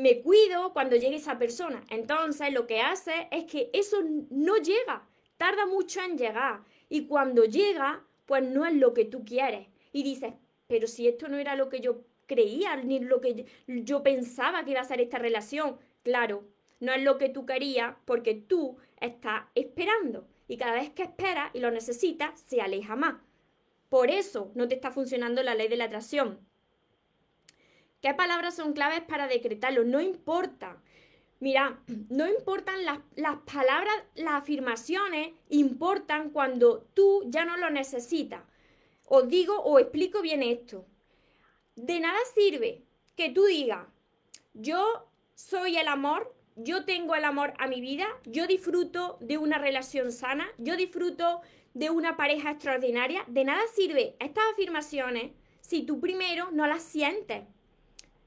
me 0.00 0.20
cuido 0.20 0.74
cuando 0.74 0.96
llegue 0.96 1.16
esa 1.16 1.38
persona. 1.38 1.82
Entonces 1.88 2.52
lo 2.52 2.66
que 2.66 2.82
hace 2.82 3.28
es 3.30 3.44
que 3.44 3.70
eso 3.72 3.96
no 4.28 4.58
llega, 4.58 5.08
tarda 5.38 5.64
mucho 5.64 6.02
en 6.02 6.18
llegar. 6.18 6.60
Y 6.90 7.06
cuando 7.06 7.44
llega, 7.44 8.04
pues 8.26 8.42
no 8.42 8.66
es 8.66 8.74
lo 8.74 8.92
que 8.92 9.06
tú 9.06 9.24
quieres. 9.24 9.68
Y 9.90 10.02
dices, 10.02 10.34
pero 10.68 10.86
si 10.86 11.08
esto 11.08 11.28
no 11.28 11.38
era 11.38 11.56
lo 11.56 11.68
que 11.68 11.80
yo 11.80 12.02
creía, 12.26 12.76
ni 12.76 13.00
lo 13.00 13.20
que 13.20 13.46
yo 13.66 14.02
pensaba 14.02 14.64
que 14.64 14.72
iba 14.72 14.80
a 14.80 14.84
ser 14.84 15.00
esta 15.00 15.18
relación, 15.18 15.78
claro, 16.04 16.44
no 16.78 16.92
es 16.92 17.02
lo 17.02 17.18
que 17.18 17.30
tú 17.30 17.46
querías 17.46 17.96
porque 18.04 18.34
tú 18.34 18.76
estás 19.00 19.44
esperando. 19.54 20.28
Y 20.46 20.56
cada 20.56 20.74
vez 20.74 20.90
que 20.90 21.02
esperas 21.02 21.50
y 21.54 21.60
lo 21.60 21.70
necesitas, 21.70 22.40
se 22.40 22.60
aleja 22.60 22.96
más. 22.96 23.16
Por 23.88 24.10
eso 24.10 24.52
no 24.54 24.68
te 24.68 24.74
está 24.74 24.90
funcionando 24.90 25.42
la 25.42 25.54
ley 25.54 25.68
de 25.68 25.76
la 25.76 25.84
atracción. 25.84 26.38
¿Qué 28.02 28.14
palabras 28.14 28.54
son 28.54 28.74
claves 28.74 29.00
para 29.00 29.26
decretarlo? 29.26 29.84
No 29.84 30.00
importa. 30.00 30.80
Mira, 31.40 31.80
no 32.10 32.28
importan 32.28 32.84
las, 32.84 32.98
las, 33.16 33.38
palabras, 33.38 33.94
las 34.14 34.34
afirmaciones, 34.34 35.32
importan 35.48 36.30
cuando 36.30 36.82
tú 36.94 37.24
ya 37.26 37.46
no 37.46 37.56
lo 37.56 37.70
necesitas. 37.70 38.42
Os 39.08 39.28
digo 39.28 39.60
o 39.62 39.78
explico 39.78 40.22
bien 40.22 40.42
esto. 40.42 40.86
De 41.76 42.00
nada 42.00 42.18
sirve 42.34 42.82
que 43.16 43.30
tú 43.30 43.44
digas, 43.44 43.86
yo 44.54 45.08
soy 45.34 45.76
el 45.76 45.88
amor, 45.88 46.34
yo 46.56 46.84
tengo 46.84 47.14
el 47.14 47.24
amor 47.24 47.54
a 47.58 47.68
mi 47.68 47.80
vida, 47.80 48.06
yo 48.24 48.46
disfruto 48.46 49.16
de 49.20 49.38
una 49.38 49.58
relación 49.58 50.12
sana, 50.12 50.48
yo 50.58 50.76
disfruto 50.76 51.40
de 51.74 51.90
una 51.90 52.16
pareja 52.16 52.50
extraordinaria. 52.50 53.24
De 53.28 53.44
nada 53.44 53.62
sirve 53.74 54.16
estas 54.18 54.44
afirmaciones 54.52 55.32
si 55.60 55.82
tú 55.82 56.00
primero 56.00 56.50
no 56.50 56.66
las 56.66 56.82
sientes. 56.82 57.44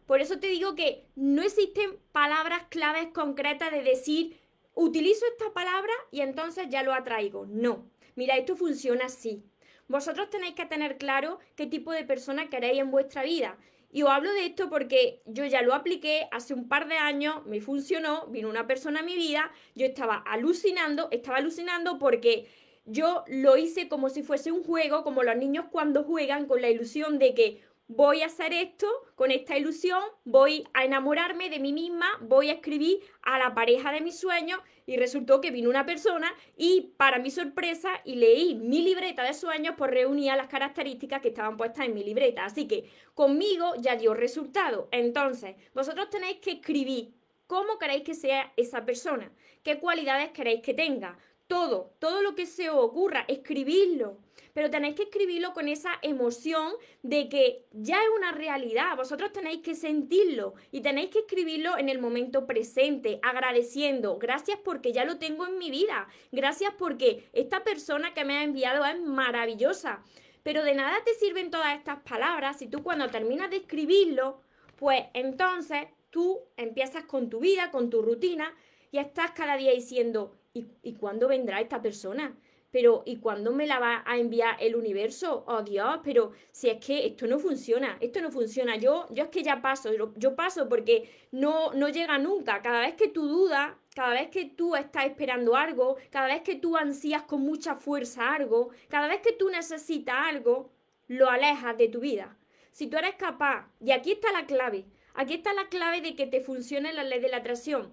Por 0.05 0.21
eso 0.21 0.39
te 0.39 0.47
digo 0.47 0.75
que 0.75 1.05
no 1.15 1.41
existen 1.41 1.97
palabras 2.11 2.63
claves 2.69 3.07
concretas 3.13 3.71
de 3.71 3.83
decir, 3.83 4.37
utilizo 4.73 5.25
esta 5.25 5.53
palabra 5.53 5.93
y 6.11 6.21
entonces 6.21 6.67
ya 6.69 6.83
lo 6.83 6.93
atraigo. 6.93 7.45
No. 7.45 7.89
Mira, 8.15 8.37
esto 8.37 8.55
funciona 8.55 9.05
así. 9.05 9.43
Vosotros 9.91 10.29
tenéis 10.29 10.55
que 10.55 10.65
tener 10.65 10.97
claro 10.97 11.39
qué 11.57 11.67
tipo 11.67 11.91
de 11.91 12.05
persona 12.05 12.49
queréis 12.49 12.79
en 12.79 12.91
vuestra 12.91 13.23
vida. 13.23 13.57
Y 13.91 14.03
os 14.03 14.09
hablo 14.09 14.31
de 14.31 14.45
esto 14.45 14.69
porque 14.69 15.21
yo 15.25 15.43
ya 15.43 15.61
lo 15.61 15.73
apliqué 15.73 16.29
hace 16.31 16.53
un 16.53 16.69
par 16.69 16.87
de 16.87 16.95
años, 16.95 17.45
me 17.45 17.59
funcionó, 17.59 18.25
vino 18.27 18.47
una 18.47 18.67
persona 18.67 19.01
a 19.01 19.03
mi 19.03 19.15
vida, 19.15 19.51
yo 19.75 19.85
estaba 19.85 20.15
alucinando, 20.15 21.09
estaba 21.11 21.39
alucinando 21.39 21.99
porque 21.99 22.47
yo 22.85 23.25
lo 23.27 23.57
hice 23.57 23.89
como 23.89 24.09
si 24.09 24.23
fuese 24.23 24.53
un 24.53 24.63
juego, 24.63 25.03
como 25.03 25.23
los 25.23 25.35
niños 25.35 25.65
cuando 25.69 26.05
juegan 26.05 26.45
con 26.45 26.61
la 26.61 26.69
ilusión 26.69 27.19
de 27.19 27.33
que 27.33 27.61
voy 27.95 28.21
a 28.21 28.27
hacer 28.27 28.53
esto 28.53 28.87
con 29.15 29.31
esta 29.31 29.57
ilusión, 29.57 30.01
voy 30.23 30.65
a 30.73 30.85
enamorarme 30.85 31.49
de 31.49 31.59
mí 31.59 31.73
misma, 31.73 32.07
voy 32.21 32.49
a 32.49 32.53
escribir 32.53 33.01
a 33.21 33.37
la 33.37 33.53
pareja 33.53 33.91
de 33.91 33.99
mis 33.99 34.17
sueños 34.17 34.59
y 34.85 34.95
resultó 34.95 35.41
que 35.41 35.51
vino 35.51 35.69
una 35.69 35.85
persona 35.85 36.33
y 36.55 36.93
para 36.95 37.19
mi 37.19 37.29
sorpresa 37.29 37.89
y 38.05 38.15
leí 38.15 38.55
mi 38.55 38.81
libreta 38.81 39.23
de 39.23 39.33
sueños 39.33 39.75
pues 39.77 39.91
reunía 39.91 40.37
las 40.37 40.47
características 40.47 41.21
que 41.21 41.29
estaban 41.29 41.57
puestas 41.57 41.85
en 41.85 41.93
mi 41.93 42.03
libreta. 42.03 42.45
Así 42.45 42.65
que 42.65 42.89
conmigo 43.13 43.73
ya 43.77 43.97
dio 43.97 44.13
resultado. 44.13 44.87
Entonces, 44.91 45.55
vosotros 45.73 46.09
tenéis 46.09 46.37
que 46.39 46.51
escribir 46.51 47.13
cómo 47.45 47.77
queréis 47.77 48.03
que 48.03 48.13
sea 48.13 48.53
esa 48.55 48.85
persona, 48.85 49.29
qué 49.63 49.79
cualidades 49.79 50.31
queréis 50.31 50.61
que 50.61 50.73
tenga. 50.73 51.17
Todo, 51.51 51.91
todo 51.99 52.21
lo 52.21 52.33
que 52.33 52.45
se 52.45 52.69
os 52.69 52.77
ocurra, 52.77 53.25
escribirlo. 53.27 54.19
Pero 54.53 54.69
tenéis 54.69 54.95
que 54.95 55.03
escribirlo 55.03 55.53
con 55.53 55.67
esa 55.67 55.91
emoción 56.01 56.71
de 57.03 57.27
que 57.27 57.65
ya 57.73 58.01
es 58.01 58.07
una 58.15 58.31
realidad, 58.31 58.95
vosotros 58.95 59.33
tenéis 59.33 59.59
que 59.61 59.75
sentirlo 59.75 60.53
y 60.71 60.79
tenéis 60.79 61.09
que 61.09 61.19
escribirlo 61.19 61.77
en 61.77 61.89
el 61.89 61.99
momento 61.99 62.47
presente, 62.47 63.19
agradeciendo, 63.21 64.17
gracias 64.17 64.59
porque 64.63 64.93
ya 64.93 65.03
lo 65.03 65.17
tengo 65.17 65.45
en 65.45 65.57
mi 65.57 65.69
vida, 65.69 66.07
gracias 66.31 66.73
porque 66.77 67.27
esta 67.33 67.65
persona 67.65 68.13
que 68.13 68.23
me 68.23 68.37
ha 68.37 68.43
enviado 68.43 68.85
es 68.85 69.01
maravillosa. 69.01 70.05
Pero 70.43 70.63
de 70.63 70.73
nada 70.73 71.03
te 71.03 71.13
sirven 71.15 71.51
todas 71.51 71.77
estas 71.77 71.99
palabras 72.03 72.59
si 72.59 72.67
tú 72.67 72.81
cuando 72.81 73.09
terminas 73.09 73.49
de 73.49 73.57
escribirlo, 73.57 74.39
pues 74.77 75.03
entonces 75.13 75.87
tú 76.11 76.39
empiezas 76.55 77.03
con 77.03 77.29
tu 77.29 77.41
vida, 77.41 77.71
con 77.71 77.89
tu 77.89 78.01
rutina 78.01 78.55
y 78.89 78.99
estás 78.99 79.31
cada 79.31 79.57
día 79.57 79.73
diciendo, 79.73 80.37
¿y, 80.53 80.67
¿y 80.83 80.93
cuándo 80.93 81.27
vendrá 81.27 81.61
esta 81.61 81.81
persona? 81.81 82.35
pero 82.71 83.03
¿y 83.05 83.17
cuándo 83.17 83.51
me 83.51 83.67
la 83.67 83.79
va 83.79 84.03
a 84.05 84.17
enviar 84.17 84.55
el 84.59 84.75
universo? 84.75 85.43
Oh 85.45 85.61
Dios, 85.61 85.99
pero 86.03 86.31
si 86.51 86.69
es 86.69 86.83
que 86.83 87.05
esto 87.05 87.27
no 87.27 87.37
funciona, 87.37 87.97
esto 87.99 88.21
no 88.21 88.31
funciona. 88.31 88.77
Yo, 88.77 89.07
yo 89.11 89.25
es 89.25 89.29
que 89.29 89.43
ya 89.43 89.61
paso, 89.61 89.91
yo, 90.15 90.35
paso 90.35 90.69
porque 90.69 91.09
no, 91.31 91.73
no 91.73 91.89
llega 91.89 92.17
nunca. 92.17 92.61
Cada 92.61 92.79
vez 92.79 92.95
que 92.95 93.09
tú 93.09 93.27
dudas, 93.27 93.73
cada 93.93 94.13
vez 94.13 94.29
que 94.29 94.45
tú 94.45 94.75
estás 94.75 95.05
esperando 95.05 95.55
algo, 95.55 95.97
cada 96.09 96.27
vez 96.27 96.41
que 96.41 96.55
tú 96.55 96.77
ansías 96.77 97.23
con 97.23 97.41
mucha 97.41 97.75
fuerza 97.75 98.33
algo, 98.33 98.69
cada 98.87 99.07
vez 99.07 99.19
que 99.19 99.33
tú 99.33 99.49
necesitas 99.49 100.15
algo, 100.17 100.71
lo 101.07 101.29
alejas 101.29 101.77
de 101.77 101.89
tu 101.89 101.99
vida. 101.99 102.37
Si 102.71 102.87
tú 102.87 102.97
eres 102.97 103.15
capaz, 103.15 103.67
y 103.81 103.91
aquí 103.91 104.13
está 104.13 104.31
la 104.31 104.45
clave, 104.45 104.85
aquí 105.13 105.33
está 105.33 105.53
la 105.53 105.67
clave 105.67 105.99
de 105.99 106.15
que 106.15 106.25
te 106.25 106.39
funcione 106.39 106.93
la 106.93 107.03
ley 107.03 107.19
de 107.19 107.27
la 107.27 107.37
atracción. 107.37 107.91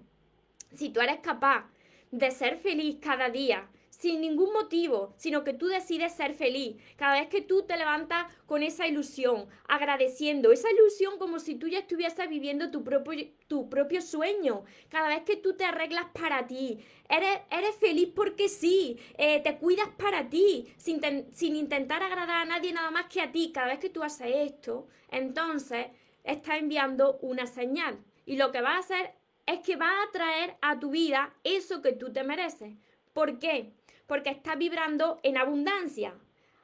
Si 0.71 0.89
tú 0.89 1.01
eres 1.01 1.19
capaz 1.19 1.65
de 2.11 2.31
ser 2.31 2.57
feliz 2.57 2.97
cada 3.01 3.29
día, 3.29 3.69
sin 3.89 4.21
ningún 4.21 4.53
motivo, 4.53 5.13
sino 5.17 5.43
que 5.43 5.53
tú 5.53 5.67
decides 5.67 6.13
ser 6.13 6.33
feliz. 6.33 6.77
Cada 6.95 7.19
vez 7.19 7.27
que 7.27 7.41
tú 7.41 7.63
te 7.63 7.75
levantas 7.75 8.33
con 8.45 8.63
esa 8.63 8.87
ilusión, 8.87 9.47
agradeciendo, 9.67 10.53
esa 10.53 10.71
ilusión 10.71 11.17
como 11.17 11.39
si 11.39 11.55
tú 11.55 11.67
ya 11.67 11.79
estuvieses 11.79 12.29
viviendo 12.29 12.71
tu 12.71 12.83
propio, 12.83 13.27
tu 13.47 13.69
propio 13.69 14.01
sueño. 14.01 14.63
Cada 14.87 15.09
vez 15.09 15.23
que 15.23 15.35
tú 15.35 15.55
te 15.55 15.65
arreglas 15.65 16.05
para 16.13 16.47
ti, 16.47 16.79
eres, 17.09 17.39
eres 17.51 17.75
feliz 17.75 18.09
porque 18.15 18.47
sí, 18.47 18.97
eh, 19.17 19.41
te 19.41 19.57
cuidas 19.57 19.89
para 19.97 20.29
ti, 20.29 20.73
sin, 20.77 21.01
sin 21.33 21.57
intentar 21.57 22.01
agradar 22.01 22.43
a 22.43 22.45
nadie 22.45 22.71
nada 22.71 22.91
más 22.91 23.07
que 23.07 23.21
a 23.21 23.31
ti. 23.33 23.51
Cada 23.53 23.67
vez 23.67 23.79
que 23.79 23.89
tú 23.89 24.01
haces 24.01 24.31
esto, 24.33 24.87
entonces 25.09 25.87
estás 26.23 26.59
enviando 26.59 27.17
una 27.21 27.47
señal. 27.47 27.99
Y 28.25 28.37
lo 28.37 28.51
que 28.51 28.61
va 28.61 28.75
a 28.75 28.79
hacer 28.79 29.18
es 29.49 29.59
que 29.59 29.75
va 29.75 29.89
a 29.89 30.11
traer 30.11 30.55
a 30.61 30.79
tu 30.79 30.91
vida 30.91 31.33
eso 31.43 31.81
que 31.81 31.93
tú 31.93 32.11
te 32.13 32.23
mereces. 32.23 32.75
¿Por 33.13 33.39
qué? 33.39 33.73
porque 34.09 34.31
está 34.31 34.55
vibrando 34.55 35.19
en 35.21 35.37
abundancia. 35.37 36.15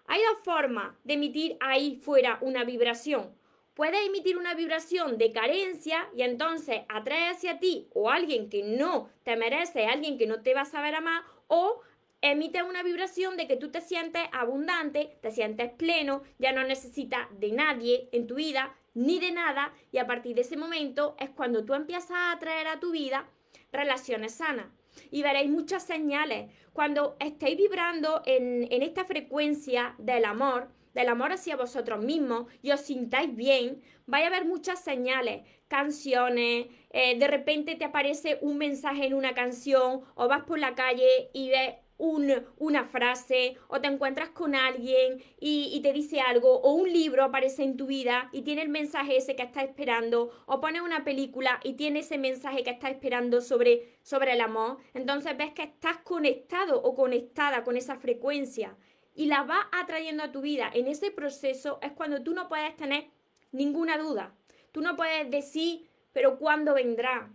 Hay 0.08 0.20
dos 0.24 0.40
formas 0.44 0.96
de 1.04 1.14
emitir 1.14 1.58
ahí 1.62 1.96
fuera 1.96 2.40
una 2.42 2.64
vibración. 2.64 3.34
Puedes 3.76 4.08
emitir 4.08 4.36
una 4.36 4.56
vibración 4.56 5.20
de 5.20 5.32
carencia 5.32 6.10
y 6.16 6.24
entonces 6.24 6.82
atrae 6.90 7.30
hacia 7.30 7.60
ti 7.60 7.88
o 7.94 8.10
alguien 8.10 8.50
que 8.50 8.64
no 8.64 9.12
te 9.24 9.36
merece, 9.36 9.86
alguien 9.86 10.18
que 10.18 10.26
no 10.26 10.42
te 10.42 10.56
va 10.56 10.62
a 10.62 10.66
saber 10.66 10.96
amar, 10.96 11.24
o 11.48 11.82
emite 12.22 12.64
una 12.64 12.82
vibración 12.82 13.38
de 13.38 13.48
que 13.48 13.58
tú 13.58 13.70
te 13.70 13.82
sientes 13.82 14.24
abundante, 14.32 15.16
te 15.22 15.30
sientes 15.30 15.72
pleno, 15.72 16.24
ya 16.40 16.52
no 16.52 16.64
necesitas 16.64 17.28
de 17.40 17.52
nadie 17.52 18.10
en 18.12 18.26
tu 18.26 18.36
vida, 18.36 18.76
ni 18.96 19.20
de 19.20 19.32
nada, 19.32 19.74
y 19.92 20.00
a 20.00 20.08
partir 20.08 20.36
de 20.36 20.42
ese 20.42 20.58
momento 20.58 21.16
es 21.20 21.30
cuando 21.30 21.64
tú 21.64 21.76
empiezas 21.76 22.12
a 22.12 22.32
atraer 22.32 22.68
a 22.68 22.80
tu 22.80 22.92
vida 22.92 23.30
relaciones 23.72 24.34
sanas 24.34 24.68
y 25.12 25.22
veréis 25.22 25.50
muchas 25.50 25.84
señales. 25.84 26.52
Cuando 26.74 27.16
estéis 27.20 27.58
vibrando 27.58 28.22
en, 28.26 28.68
esta 28.72 29.06
frecuencia 29.06 29.96
del 29.98 30.26
amor, 30.26 30.70
del 30.94 31.10
amor 31.10 31.34
hacia 31.34 31.58
vosotros 31.58 32.04
mismos 32.04 32.48
y 32.62 32.72
os 32.72 32.82
sintáis 32.82 33.36
bien, 33.36 33.82
vais 34.06 34.26
a 34.26 34.30
ver 34.30 34.46
muchas 34.46 34.84
señales, 34.84 35.44
canciones, 35.68 36.68
eh, 36.92 37.20
de 37.20 37.28
repente 37.28 37.76
te 37.76 37.86
aparece 37.86 38.40
un 38.42 38.58
mensaje 38.58 39.06
en 39.06 39.14
una 39.14 39.34
canción 39.34 40.02
o 40.16 40.28
vas 40.28 40.44
por 40.44 40.58
la 40.58 40.76
calle 40.76 41.30
y 41.34 41.50
ves 41.50 41.76
una 41.98 42.86
frase 42.86 43.58
o 43.68 43.80
te 43.80 43.88
encuentras 43.88 44.30
con 44.30 44.56
alguien 44.56 45.24
y, 45.40 45.80
te 45.82 45.94
dice 45.94 46.20
algo 46.20 46.60
o 46.62 46.74
un 46.74 46.92
libro 46.92 47.24
aparece 47.24 47.64
en 47.64 47.78
tu 47.78 47.88
vida 47.88 48.30
y 48.32 48.42
tiene 48.42 48.62
el 48.62 48.70
mensaje 48.70 49.18
ese 49.18 49.36
que 49.36 49.44
estás 49.44 49.64
esperando 49.64 50.32
o 50.46 50.60
pones 50.60 50.82
una 50.82 51.04
película 51.04 51.60
y 51.64 51.74
tiene 51.74 52.00
ese 52.00 52.18
mensaje 52.18 52.64
que 52.64 52.72
estás 52.72 52.92
esperando 52.92 53.42
sobre, 53.42 53.98
sobre 54.02 54.34
el 54.34 54.42
amor, 54.42 54.78
entonces 54.94 55.38
ves 55.38 55.54
que 55.54 55.64
estás 55.64 55.98
conectado 55.98 56.82
o 56.82 56.96
conectada 56.96 57.64
con 57.64 57.78
esa 57.78 57.96
frecuencia 57.98 58.76
y 59.14 59.28
la 59.28 59.44
vas 59.44 59.66
atrayendo 59.72 60.24
a 60.24 60.32
tu 60.32 60.42
vida. 60.42 60.70
En 60.74 60.88
ese 60.88 61.12
proceso 61.12 61.80
es 61.82 61.94
cuando 61.94 62.22
tú 62.22 62.34
no 62.34 62.50
puedes 62.50 62.76
tener 62.76 63.06
ninguna 63.52 63.98
duda. 63.98 64.36
Tú 64.72 64.82
no 64.82 64.98
puedes 64.98 65.32
decir, 65.32 65.90
pero 66.12 66.38
¿cuándo 66.38 66.74
vendrá? 66.74 67.32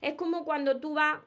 Es 0.00 0.14
como 0.14 0.44
cuando 0.44 0.78
tú 0.78 0.94
vas 0.94 1.20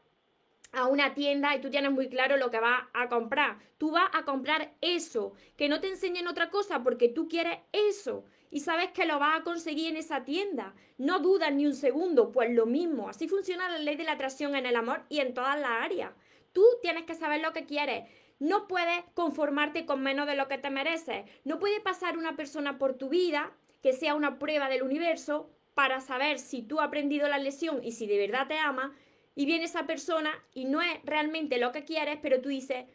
a 0.71 0.87
una 0.87 1.13
tienda 1.13 1.55
y 1.55 1.61
tú 1.61 1.69
tienes 1.69 1.91
muy 1.91 2.09
claro 2.09 2.37
lo 2.37 2.51
que 2.51 2.59
vas 2.59 2.83
a 2.93 3.09
comprar. 3.09 3.57
Tú 3.77 3.91
vas 3.91 4.09
a 4.13 4.23
comprar 4.23 4.73
eso, 4.81 5.33
que 5.55 5.69
no 5.69 5.79
te 5.79 5.89
enseñen 5.89 6.27
otra 6.27 6.49
cosa 6.49 6.83
porque 6.83 7.09
tú 7.09 7.27
quieres 7.27 7.59
eso 7.71 8.25
y 8.49 8.61
sabes 8.61 8.91
que 8.91 9.05
lo 9.05 9.19
vas 9.19 9.39
a 9.39 9.43
conseguir 9.43 9.89
en 9.89 9.97
esa 9.97 10.23
tienda. 10.23 10.73
No 10.97 11.19
dudas 11.19 11.53
ni 11.53 11.65
un 11.65 11.75
segundo, 11.75 12.31
pues 12.31 12.51
lo 12.51 12.65
mismo. 12.65 13.09
Así 13.09 13.27
funciona 13.27 13.69
la 13.69 13.79
ley 13.79 13.95
de 13.95 14.03
la 14.03 14.13
atracción 14.13 14.55
en 14.55 14.65
el 14.65 14.75
amor 14.75 15.03
y 15.09 15.19
en 15.19 15.33
todas 15.33 15.59
las 15.59 15.83
áreas. 15.83 16.11
Tú 16.53 16.63
tienes 16.81 17.03
que 17.03 17.15
saber 17.15 17.41
lo 17.41 17.53
que 17.53 17.65
quieres. 17.65 18.09
No 18.39 18.67
puedes 18.67 19.03
conformarte 19.13 19.85
con 19.85 20.01
menos 20.01 20.27
de 20.27 20.35
lo 20.35 20.47
que 20.47 20.57
te 20.57 20.69
mereces. 20.69 21.25
No 21.43 21.59
puede 21.59 21.81
pasar 21.81 22.17
una 22.17 22.35
persona 22.35 22.77
por 22.77 22.93
tu 22.93 23.09
vida 23.09 23.51
que 23.81 23.93
sea 23.93 24.15
una 24.15 24.39
prueba 24.39 24.69
del 24.69 24.83
universo 24.83 25.49
para 25.73 26.01
saber 26.01 26.39
si 26.39 26.63
tú 26.63 26.79
has 26.79 26.87
aprendido 26.87 27.27
la 27.27 27.37
lección 27.37 27.83
y 27.83 27.91
si 27.91 28.07
de 28.07 28.17
verdad 28.17 28.47
te 28.47 28.57
ama 28.57 28.95
y 29.37 29.45
viene 29.45 29.65
esa 29.65 29.85
persona 29.85 30.31
y 30.55 30.65
no 30.65 30.81
es 30.81 30.97
realmente 31.03 31.59
lo 31.59 31.71
que 31.71 31.85
quieres, 31.85 32.17
pero 32.23 32.41
tú 32.41 32.49
dices, 32.49 32.85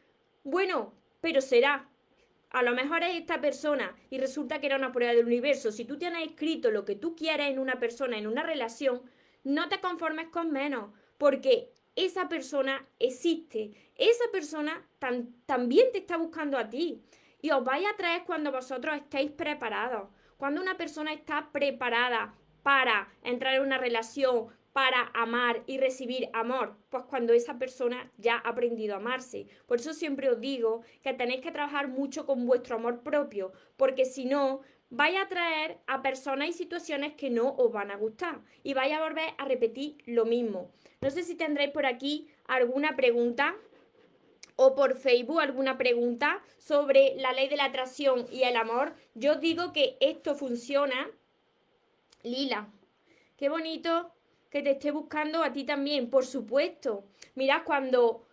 bueno, 0.43 0.93
pero 1.21 1.41
será. 1.41 1.89
A 2.51 2.65
lo 2.65 2.75
mejor 2.75 3.05
es 3.05 3.15
esta 3.15 3.41
persona 3.41 3.95
y 4.11 4.19
resulta 4.19 4.61
que 4.61 4.67
era 4.67 4.77
una 4.77 4.91
prueba 4.91 5.15
del 5.15 5.25
universo. 5.25 5.71
Si 5.71 5.85
tú 5.85 5.99
tienes 5.99 6.27
escrito 6.27 6.73
lo 6.73 6.85
que 6.85 6.97
tú 6.97 7.15
quieres 7.15 7.47
en 7.47 7.61
una 7.61 7.79
persona, 7.79 8.19
en 8.19 8.27
una 8.27 8.43
relación, 8.43 9.03
no 9.45 9.69
te 9.69 9.81
conformes 9.81 10.31
con 10.31 10.51
menos, 10.51 10.91
porque 11.17 11.71
esa 11.95 12.29
persona 12.29 12.89
existe. 12.99 13.71
Esa 13.95 14.25
persona 14.33 14.85
también 15.47 15.93
te 15.93 15.99
está 15.99 16.17
buscando 16.17 16.59
a 16.59 16.69
ti. 16.69 17.05
Y 17.41 17.53
os 17.53 17.63
vais 17.63 17.87
a 17.87 17.97
traer 17.97 18.25
cuando 18.25 18.51
vosotros 18.51 18.97
estéis 18.97 19.31
preparados. 19.31 20.09
Cuando 20.39 20.61
una 20.61 20.77
persona 20.77 21.13
está 21.13 21.53
preparada 21.53 22.35
para 22.65 23.15
entrar 23.23 23.55
en 23.55 23.63
una 23.63 23.79
relación, 23.79 24.49
para 24.73 25.11
amar 25.15 25.63
y 25.67 25.79
recibir 25.79 26.29
amor? 26.33 26.77
Pues 26.89 27.05
cuando 27.05 27.33
esa 27.33 27.59
persona 27.59 28.11
ya 28.19 28.37
ha 28.37 28.49
aprendido 28.49 28.95
a 28.95 28.99
amarse. 28.99 29.47
Por 29.67 29.79
eso 29.79 29.93
siempre 29.93 30.31
os 30.31 30.41
digo 30.41 30.83
que 31.03 31.13
tenéis 31.13 31.41
que 31.41 31.53
trabajar 31.53 31.89
mucho 31.89 32.27
con 32.27 32.47
vuestro 32.47 32.77
amor 32.77 33.03
propio, 33.03 33.53
porque 33.77 34.05
si 34.05 34.25
no, 34.25 34.61
vais 34.91 35.19
a 35.19 35.29
traer 35.29 35.79
a 35.87 36.03
personas 36.03 36.49
y 36.49 36.53
situaciones 36.53 37.15
que 37.15 37.31
no 37.31 37.55
os 37.55 37.73
van 37.73 37.91
a 37.91 37.97
gustar 37.97 38.41
y 38.63 38.75
vais 38.75 38.93
a 38.93 39.03
volver 39.03 39.31
a 39.39 39.45
repetir 39.47 39.97
lo 40.07 40.25
mismo. 40.25 40.71
No 41.01 41.11
sé 41.11 41.23
si 41.23 41.35
tendréis 41.35 41.71
por 41.71 41.87
aquí 41.87 42.29
alguna 42.47 42.95
pregunta 42.95 43.57
o 44.57 44.75
por 44.75 44.95
Facebook 44.97 45.41
alguna 45.41 45.79
pregunta 45.79 46.43
sobre 46.59 47.15
la 47.17 47.33
ley 47.33 47.49
de 47.49 47.57
la 47.57 47.65
atracción 47.65 48.27
y 48.31 48.43
el 48.43 48.57
amor. 48.57 48.95
Yo 49.15 49.37
digo 49.37 49.73
que 49.73 49.97
esto 50.01 50.35
funciona. 50.35 51.11
Lila, 52.23 52.69
qué 53.37 53.49
bonito 53.49 54.13
que 54.53 54.63
te 54.63 54.73
esté 54.73 54.91
buscando 54.91 55.43
a 55.43 55.51
ti 55.51 55.65
también, 55.65 56.11
por 56.11 56.27
supuesto. 56.27 57.05
Mirad, 57.35 57.65
cuando, 57.65 58.27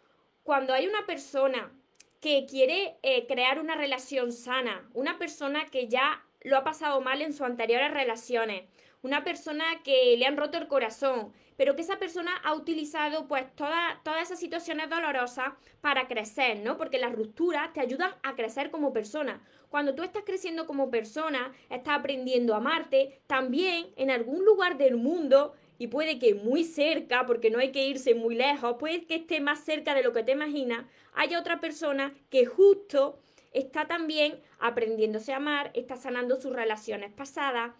cuando 0.43 0.73
hay 0.73 0.85
una 0.85 1.05
persona 1.05 1.71
que 2.19 2.45
quiere 2.45 2.97
eh, 3.03 3.25
crear 3.25 3.57
una 3.57 3.75
relación 3.75 4.33
sana, 4.33 4.89
una 4.93 5.17
persona 5.17 5.67
que 5.67 5.87
ya 5.87 6.25
lo 6.41 6.57
ha 6.57 6.65
pasado 6.65 6.99
mal 6.99 7.21
en 7.21 7.31
sus 7.31 7.43
anteriores 7.43 7.91
relaciones, 7.91 8.65
una 9.01 9.23
persona 9.23 9.63
que 9.81 10.17
le 10.17 10.25
han 10.25 10.35
roto 10.35 10.57
el 10.57 10.67
corazón, 10.67 11.31
pero 11.55 11.77
que 11.77 11.83
esa 11.83 11.99
persona 11.99 12.35
ha 12.43 12.53
utilizado 12.53 13.29
pues 13.29 13.45
todas 13.55 14.21
esas 14.21 14.41
situaciones 14.41 14.89
dolorosas 14.89 15.53
para 15.79 16.09
crecer, 16.09 16.59
¿no? 16.59 16.77
Porque 16.77 16.99
las 16.99 17.13
rupturas 17.13 17.71
te 17.71 17.79
ayudan 17.79 18.11
a 18.23 18.35
crecer 18.35 18.71
como 18.71 18.91
persona. 18.91 19.41
Cuando 19.69 19.95
tú 19.95 20.03
estás 20.03 20.23
creciendo 20.25 20.67
como 20.67 20.89
persona, 20.89 21.53
estás 21.69 21.99
aprendiendo 21.99 22.53
a 22.53 22.57
amarte, 22.57 23.21
también 23.27 23.87
en 23.95 24.11
algún 24.11 24.43
lugar 24.43 24.77
del 24.77 24.97
mundo 24.97 25.53
y 25.79 25.87
puede 25.87 26.19
que 26.19 26.35
muy 26.35 26.65
cerca, 26.65 27.25
porque 27.25 27.49
no 27.49 27.57
hay 27.57 27.71
que 27.71 27.87
irse 27.87 28.13
muy 28.13 28.35
lejos, 28.35 28.75
puede 28.77 29.05
que 29.05 29.15
esté 29.15 29.39
más 29.39 29.63
cerca 29.63 29.95
de 29.95 30.03
lo 30.03 30.13
que 30.13 30.23
te 30.23 30.33
imaginas, 30.33 30.85
haya 31.13 31.39
otra 31.39 31.59
persona 31.59 32.13
que 32.29 32.45
justo 32.45 33.17
está 33.53 33.87
también 33.87 34.39
aprendiéndose 34.59 35.33
a 35.33 35.37
amar, 35.37 35.71
está 35.73 35.95
sanando 35.95 36.35
sus 36.35 36.53
relaciones 36.53 37.11
pasadas, 37.13 37.71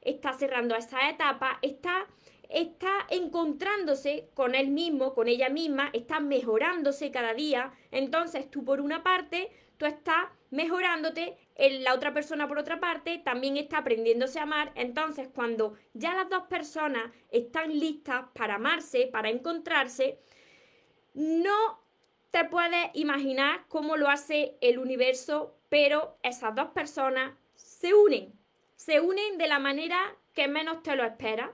está 0.00 0.32
cerrando 0.32 0.76
esa 0.76 1.10
etapa, 1.10 1.58
está, 1.60 2.06
está 2.48 3.06
encontrándose 3.10 4.28
con 4.34 4.54
él 4.54 4.68
mismo, 4.68 5.12
con 5.12 5.26
ella 5.26 5.48
misma, 5.48 5.90
está 5.92 6.20
mejorándose 6.20 7.10
cada 7.10 7.34
día. 7.34 7.72
Entonces 7.90 8.48
tú 8.48 8.64
por 8.64 8.80
una 8.80 9.02
parte, 9.02 9.50
tú 9.76 9.86
estás 9.86 10.26
mejorándote, 10.50 11.36
la 11.68 11.94
otra 11.94 12.14
persona 12.14 12.48
por 12.48 12.58
otra 12.58 12.80
parte 12.80 13.18
también 13.18 13.56
está 13.56 13.78
aprendiéndose 13.78 14.38
a 14.38 14.44
amar. 14.44 14.72
Entonces 14.74 15.28
cuando 15.34 15.76
ya 15.92 16.14
las 16.14 16.28
dos 16.30 16.44
personas 16.44 17.12
están 17.30 17.78
listas 17.78 18.24
para 18.34 18.54
amarse, 18.54 19.08
para 19.12 19.28
encontrarse, 19.28 20.18
no 21.14 21.80
te 22.30 22.44
puedes 22.44 22.90
imaginar 22.94 23.64
cómo 23.68 23.96
lo 23.96 24.08
hace 24.08 24.56
el 24.60 24.78
universo, 24.78 25.56
pero 25.68 26.16
esas 26.22 26.54
dos 26.54 26.68
personas 26.68 27.32
se 27.54 27.92
unen, 27.94 28.32
se 28.76 29.00
unen 29.00 29.36
de 29.36 29.48
la 29.48 29.58
manera 29.58 29.98
que 30.32 30.48
menos 30.48 30.82
te 30.82 30.96
lo 30.96 31.04
esperas. 31.04 31.50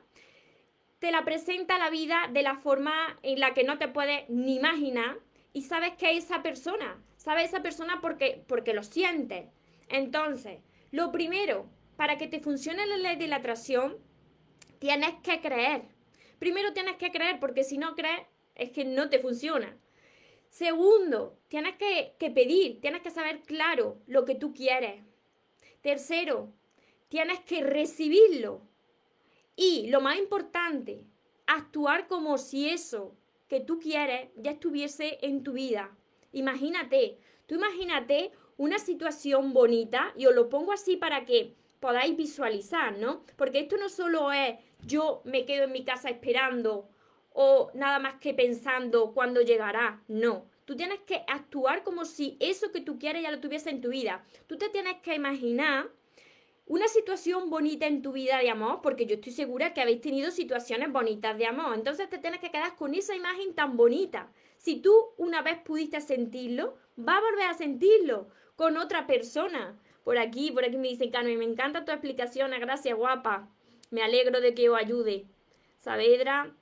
Te 0.98 1.10
la 1.10 1.24
presenta 1.24 1.78
la 1.78 1.90
vida 1.90 2.28
de 2.32 2.42
la 2.42 2.56
forma 2.56 3.18
en 3.22 3.40
la 3.40 3.54
que 3.54 3.64
no 3.64 3.78
te 3.78 3.88
puedes 3.88 4.28
ni 4.28 4.56
imaginar 4.56 5.18
y 5.52 5.62
sabes 5.62 5.92
que 5.92 6.16
es 6.16 6.24
esa 6.24 6.42
persona, 6.42 7.02
sabes 7.16 7.46
esa 7.46 7.62
persona 7.62 8.00
porque, 8.00 8.44
porque 8.46 8.74
lo 8.74 8.82
sientes. 8.82 9.46
Entonces, 9.88 10.60
lo 10.90 11.12
primero, 11.12 11.68
para 11.96 12.18
que 12.18 12.26
te 12.26 12.40
funcione 12.40 12.86
la 12.86 12.96
ley 12.96 13.16
de 13.16 13.28
la 13.28 13.36
atracción, 13.36 13.98
tienes 14.78 15.14
que 15.22 15.40
creer. 15.40 15.82
Primero 16.38 16.72
tienes 16.72 16.96
que 16.96 17.10
creer 17.10 17.40
porque 17.40 17.64
si 17.64 17.78
no 17.78 17.94
crees 17.94 18.22
es 18.54 18.70
que 18.70 18.84
no 18.84 19.08
te 19.08 19.18
funciona. 19.18 19.76
Segundo, 20.50 21.38
tienes 21.48 21.74
que, 21.76 22.30
pedir, 22.30 22.80
tienes 22.80 23.02
que 23.02 23.10
saber 23.10 23.42
claro 23.42 24.00
lo 24.06 24.24
que 24.24 24.34
tú 24.34 24.54
quieres. 24.54 25.02
Tercero, 25.82 26.52
tienes 27.08 27.40
que 27.40 27.62
recibirlo. 27.62 28.62
Y 29.54 29.88
lo 29.88 30.00
más 30.00 30.18
importante, 30.18 31.04
actuar 31.46 32.08
como 32.08 32.38
si 32.38 32.68
eso 32.68 33.16
que 33.48 33.60
tú 33.60 33.78
quieres 33.78 34.30
ya 34.36 34.52
estuviese 34.52 35.18
en 35.22 35.42
tu 35.42 35.52
vida. 35.52 35.96
Imagínate, 36.32 37.18
tú 37.46 37.54
imagínate 37.54 38.32
una 38.56 38.78
situación 38.78 39.52
bonita, 39.52 40.12
y 40.16 40.26
os 40.26 40.34
lo 40.34 40.48
pongo 40.48 40.72
así 40.72 40.96
para 40.96 41.24
que 41.24 41.54
podáis 41.80 42.16
visualizar, 42.16 42.96
¿no? 42.98 43.22
Porque 43.36 43.60
esto 43.60 43.76
no 43.76 43.88
solo 43.88 44.32
es 44.32 44.56
yo 44.84 45.20
me 45.24 45.44
quedo 45.44 45.64
en 45.64 45.72
mi 45.72 45.84
casa 45.84 46.08
esperando 46.08 46.88
o 47.32 47.70
nada 47.74 47.98
más 47.98 48.14
que 48.14 48.32
pensando 48.32 49.12
cuándo 49.12 49.42
llegará. 49.42 50.02
No, 50.08 50.46
tú 50.64 50.74
tienes 50.74 51.00
que 51.00 51.22
actuar 51.28 51.82
como 51.82 52.04
si 52.04 52.36
eso 52.40 52.72
que 52.72 52.80
tú 52.80 52.98
quieres 52.98 53.22
ya 53.22 53.30
lo 53.30 53.40
tuviese 53.40 53.70
en 53.70 53.80
tu 53.80 53.90
vida. 53.90 54.24
Tú 54.46 54.56
te 54.56 54.70
tienes 54.70 54.96
que 55.02 55.14
imaginar 55.14 55.90
una 56.66 56.88
situación 56.88 57.50
bonita 57.50 57.86
en 57.86 58.02
tu 58.02 58.12
vida 58.12 58.38
de 58.38 58.50
amor, 58.50 58.80
porque 58.82 59.06
yo 59.06 59.16
estoy 59.16 59.32
segura 59.32 59.72
que 59.72 59.80
habéis 59.80 60.00
tenido 60.00 60.30
situaciones 60.30 60.90
bonitas 60.90 61.38
de 61.38 61.46
amor. 61.46 61.74
Entonces 61.74 62.08
te 62.08 62.18
tienes 62.18 62.40
que 62.40 62.50
quedar 62.50 62.74
con 62.74 62.94
esa 62.94 63.14
imagen 63.14 63.54
tan 63.54 63.76
bonita. 63.76 64.32
Si 64.56 64.80
tú 64.80 64.92
una 65.16 65.42
vez 65.42 65.58
pudiste 65.58 66.00
sentirlo, 66.00 66.76
va 66.98 67.18
a 67.18 67.20
volver 67.20 67.46
a 67.48 67.54
sentirlo 67.54 68.28
con 68.56 68.76
otra 68.76 69.06
persona. 69.06 69.78
Por 70.04 70.18
aquí, 70.18 70.50
por 70.50 70.64
aquí 70.64 70.76
me 70.76 70.88
dicen, 70.88 71.10
Carmen, 71.10 71.38
me 71.38 71.44
encanta 71.44 71.84
tu 71.84 71.92
explicación, 71.92 72.50
gracias, 72.60 72.96
guapa. 72.96 73.48
Me 73.90 74.02
alegro 74.02 74.40
de 74.40 74.54
que 74.54 74.68
os 74.68 74.78
ayude. 74.78 75.26
Saavedra, 75.78 76.54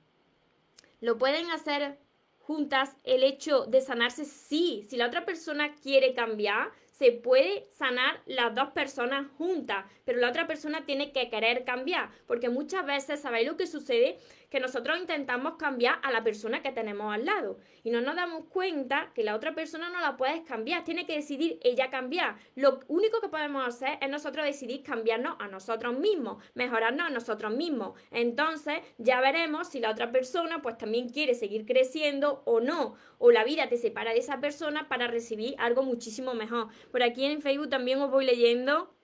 ¿Lo 1.05 1.19
pueden 1.19 1.51
hacer 1.51 1.99
juntas 2.39 2.95
el 3.03 3.23
hecho 3.23 3.65
de 3.65 3.81
sanarse? 3.81 4.25
Sí, 4.25 4.85
si 4.89 4.97
la 4.97 5.05
otra 5.05 5.25
persona 5.25 5.75
quiere 5.75 6.15
cambiar, 6.15 6.71
se 6.91 7.11
puede 7.11 7.67
sanar 7.69 8.21
las 8.25 8.55
dos 8.55 8.69
personas 8.71 9.27
juntas, 9.37 9.85
pero 10.05 10.19
la 10.19 10.29
otra 10.29 10.47
persona 10.47 10.85
tiene 10.85 11.11
que 11.11 11.29
querer 11.29 11.65
cambiar, 11.65 12.09
porque 12.25 12.49
muchas 12.49 12.85
veces, 12.85 13.19
¿sabéis 13.19 13.47
lo 13.47 13.57
que 13.57 13.67
sucede? 13.67 14.17
Que 14.55 14.61
nosotros 14.61 14.97
intentamos 14.97 15.55
cambiar 15.57 15.99
a 16.01 16.13
la 16.13 16.23
persona 16.23 16.61
que 16.61 16.71
tenemos 16.71 17.13
al 17.13 17.25
lado 17.25 17.57
y 17.83 17.89
no 17.89 17.99
nos 17.99 18.15
damos 18.15 18.45
cuenta 18.45 19.11
que 19.13 19.21
la 19.21 19.35
otra 19.35 19.53
persona 19.53 19.89
no 19.89 19.99
la 19.99 20.15
puedes 20.15 20.43
cambiar, 20.43 20.85
tiene 20.85 21.05
que 21.05 21.17
decidir 21.17 21.59
ella 21.61 21.89
cambiar. 21.89 22.37
Lo 22.55 22.79
único 22.87 23.19
que 23.19 23.27
podemos 23.27 23.67
hacer 23.67 23.97
es 23.99 24.09
nosotros 24.09 24.45
decidir 24.45 24.81
cambiarnos 24.81 25.35
a 25.39 25.49
nosotros 25.49 25.99
mismos, 25.99 26.41
mejorarnos 26.53 27.05
a 27.05 27.09
nosotros 27.09 27.53
mismos. 27.53 27.99
Entonces 28.11 28.79
ya 28.97 29.19
veremos 29.19 29.67
si 29.67 29.81
la 29.81 29.91
otra 29.91 30.13
persona 30.13 30.61
pues 30.61 30.77
también 30.77 31.09
quiere 31.09 31.33
seguir 31.33 31.65
creciendo 31.65 32.41
o 32.45 32.61
no, 32.61 32.95
o 33.17 33.31
la 33.31 33.43
vida 33.43 33.67
te 33.67 33.75
separa 33.75 34.11
de 34.13 34.19
esa 34.19 34.39
persona 34.39 34.87
para 34.87 35.07
recibir 35.07 35.55
algo 35.57 35.83
muchísimo 35.83 36.33
mejor. 36.33 36.69
Por 36.93 37.03
aquí 37.03 37.25
en 37.25 37.41
Facebook 37.41 37.67
también 37.67 38.01
os 38.01 38.09
voy 38.09 38.23
leyendo. 38.23 38.95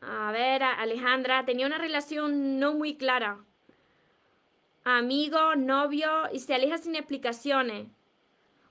A 0.00 0.30
ver, 0.30 0.62
Alejandra, 0.62 1.44
tenía 1.44 1.66
una 1.66 1.78
relación 1.78 2.60
no 2.60 2.74
muy 2.74 2.96
clara. 2.96 3.44
Amigo, 4.84 5.54
novio, 5.54 6.10
y 6.32 6.40
se 6.40 6.54
aleja 6.54 6.76
sin 6.76 6.96
explicaciones. 6.96 7.86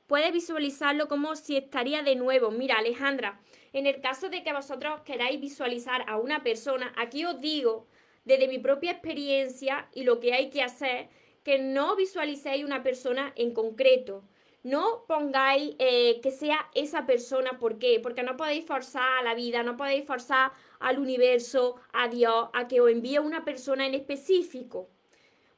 Puede 0.08 0.34
visualizarlo 0.34 1.08
como 1.08 1.38
si 1.38 1.56
estaría 1.56 2.04
de 2.04 2.18
nuevo. 2.18 2.52
Mira, 2.52 2.80
Alejandra, 2.80 3.40
en 3.72 3.88
el 3.88 4.02
caso 4.02 4.28
de 4.28 4.44
que 4.44 4.52
vosotros 4.52 5.04
queráis 5.06 5.40
visualizar 5.40 6.04
a 6.10 6.18
una 6.18 6.44
persona, 6.44 6.92
aquí 6.98 7.24
os 7.24 7.40
digo, 7.40 7.88
desde 8.26 8.50
mi 8.50 8.60
propia 8.60 8.92
experiencia 8.92 9.88
y 9.94 10.04
lo 10.04 10.20
que 10.20 10.34
hay 10.34 10.50
que 10.50 10.62
hacer, 10.62 11.08
que 11.46 11.60
no 11.60 11.96
visualicéis 11.96 12.66
una 12.66 12.84
persona 12.84 13.32
en 13.38 13.54
concreto. 13.54 14.26
No 14.64 15.06
pongáis 15.08 15.76
eh, 15.80 16.20
que 16.22 16.32
sea 16.32 16.70
esa 16.76 17.06
persona. 17.06 17.58
¿Por 17.58 17.80
qué? 17.80 18.02
Porque 18.04 18.24
no 18.24 18.36
podéis 18.36 18.66
forzar 18.66 19.20
a 19.20 19.24
la 19.24 19.34
vida, 19.34 19.64
no 19.64 19.78
podéis 19.78 20.06
forzar 20.06 20.52
al 20.82 21.00
universo, 21.00 21.78
a 21.94 22.10
Dios, 22.10 22.50
a 22.52 22.68
que 22.68 22.82
os 22.82 22.92
envíe 22.92 23.18
una 23.20 23.46
persona 23.46 23.88
en 23.88 23.94
específico. 23.94 24.90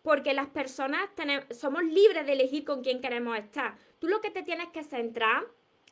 Porque 0.03 0.33
las 0.33 0.47
personas 0.47 1.01
somos 1.49 1.83
libres 1.83 2.27
de 2.27 2.33
elegir 2.33 2.63
con 2.63 2.83
quién 2.83 3.01
queremos 3.01 3.37
estar. 3.37 3.75
Tú 3.97 4.07
lo 4.07 4.21
que 4.21 4.29
te 4.29 4.43
tienes 4.43 4.67
que 4.67 4.83
centrar, 4.83 5.45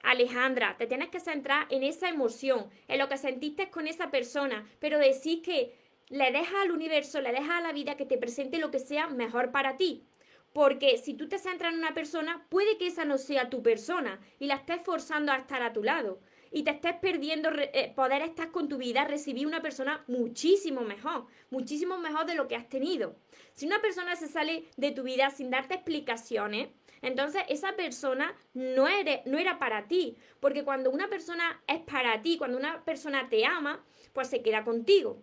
Alejandra, 0.03 0.75
te 0.77 0.85
tienes 0.85 1.09
que 1.09 1.19
centrar 1.19 1.65
en 1.69 1.81
esa 1.83 2.09
emoción, 2.09 2.69
en 2.87 2.99
lo 2.99 3.09
que 3.09 3.17
sentiste 3.17 3.71
con 3.71 3.87
esa 3.87 4.11
persona, 4.11 4.67
pero 4.79 4.99
decir 4.99 5.41
que 5.41 5.75
le 6.09 6.31
dejas 6.31 6.55
al 6.61 6.71
universo, 6.71 7.21
le 7.21 7.31
dejas 7.31 7.51
a 7.51 7.61
la 7.61 7.71
vida 7.71 7.95
que 7.95 8.05
te 8.05 8.17
presente 8.17 8.59
lo 8.59 8.69
que 8.69 8.79
sea 8.79 9.07
mejor 9.07 9.51
para 9.51 9.77
ti. 9.77 10.05
Porque 10.53 10.97
si 10.97 11.13
tú 11.13 11.29
te 11.29 11.39
centras 11.39 11.71
en 11.71 11.79
una 11.79 11.93
persona, 11.93 12.45
puede 12.49 12.77
que 12.77 12.87
esa 12.87 13.05
no 13.05 13.17
sea 13.17 13.49
tu 13.49 13.63
persona 13.63 14.19
y 14.37 14.47
la 14.47 14.55
estés 14.55 14.81
forzando 14.83 15.31
a 15.31 15.37
estar 15.37 15.61
a 15.61 15.71
tu 15.71 15.83
lado. 15.83 16.19
Y 16.51 16.63
te 16.63 16.71
estés 16.71 16.95
perdiendo 17.01 17.49
eh, 17.55 17.93
poder 17.95 18.21
estar 18.21 18.51
con 18.51 18.67
tu 18.67 18.77
vida, 18.77 19.05
recibir 19.05 19.47
una 19.47 19.61
persona 19.61 20.03
muchísimo 20.07 20.81
mejor, 20.81 21.25
muchísimo 21.49 21.97
mejor 21.97 22.25
de 22.25 22.35
lo 22.35 22.47
que 22.47 22.55
has 22.55 22.67
tenido. 22.67 23.15
Si 23.53 23.65
una 23.65 23.81
persona 23.81 24.15
se 24.15 24.27
sale 24.27 24.65
de 24.75 24.91
tu 24.91 25.03
vida 25.03 25.29
sin 25.29 25.49
darte 25.49 25.75
explicaciones, 25.75 26.69
entonces 27.01 27.43
esa 27.49 27.75
persona 27.75 28.35
no, 28.53 28.85
no 29.25 29.37
era 29.37 29.59
para 29.59 29.87
ti. 29.87 30.17
Porque 30.39 30.63
cuando 30.63 30.91
una 30.91 31.09
persona 31.09 31.61
es 31.67 31.79
para 31.79 32.21
ti, 32.21 32.37
cuando 32.37 32.57
una 32.57 32.83
persona 32.83 33.29
te 33.29 33.45
ama, 33.45 33.83
pues 34.13 34.27
se 34.27 34.41
queda 34.41 34.63
contigo. 34.63 35.21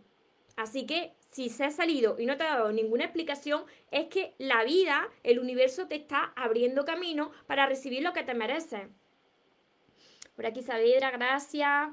Así 0.57 0.87
que 0.87 1.12
si 1.31 1.51
se 1.51 1.64
ha 1.64 1.71
salido 1.71 2.17
y 2.19 2.27
no 2.27 2.37
te 2.37 2.43
ha 2.43 2.57
dado 2.57 2.73
ninguna 2.73 3.05
explicación, 3.05 3.64
es 3.93 4.07
que 4.07 4.35
la 4.38 4.64
vida, 4.64 5.09
el 5.23 5.38
universo 5.38 5.87
te 5.87 5.95
está 5.95 6.33
abriendo 6.35 6.85
camino 6.85 7.31
para 7.47 7.67
recibir 7.67 8.03
lo 8.03 8.12
que 8.12 8.25
te 8.25 8.35
mereces. 8.35 8.88
Por 10.38 10.46
aquí 10.46 10.62
Saavedra, 10.62 11.11
gracias. 11.11 11.90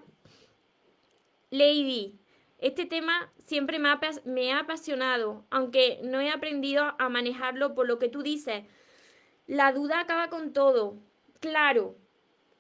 Lady, 1.50 2.20
este 2.60 2.86
tema 2.86 3.34
siempre 3.40 3.80
me 3.80 3.90
ha, 3.90 4.00
me 4.24 4.54
ha 4.54 4.60
apasionado, 4.60 5.48
aunque 5.50 6.00
no 6.04 6.22
he 6.22 6.30
aprendido 6.30 6.94
a 7.00 7.10
manejarlo 7.10 7.74
por 7.74 7.88
lo 7.88 7.98
que 7.98 8.08
tú 8.08 8.22
dices. 8.22 8.64
La 9.48 9.72
duda 9.72 10.02
acaba 10.02 10.30
con 10.30 10.54
todo. 10.54 11.00
Claro, 11.40 11.98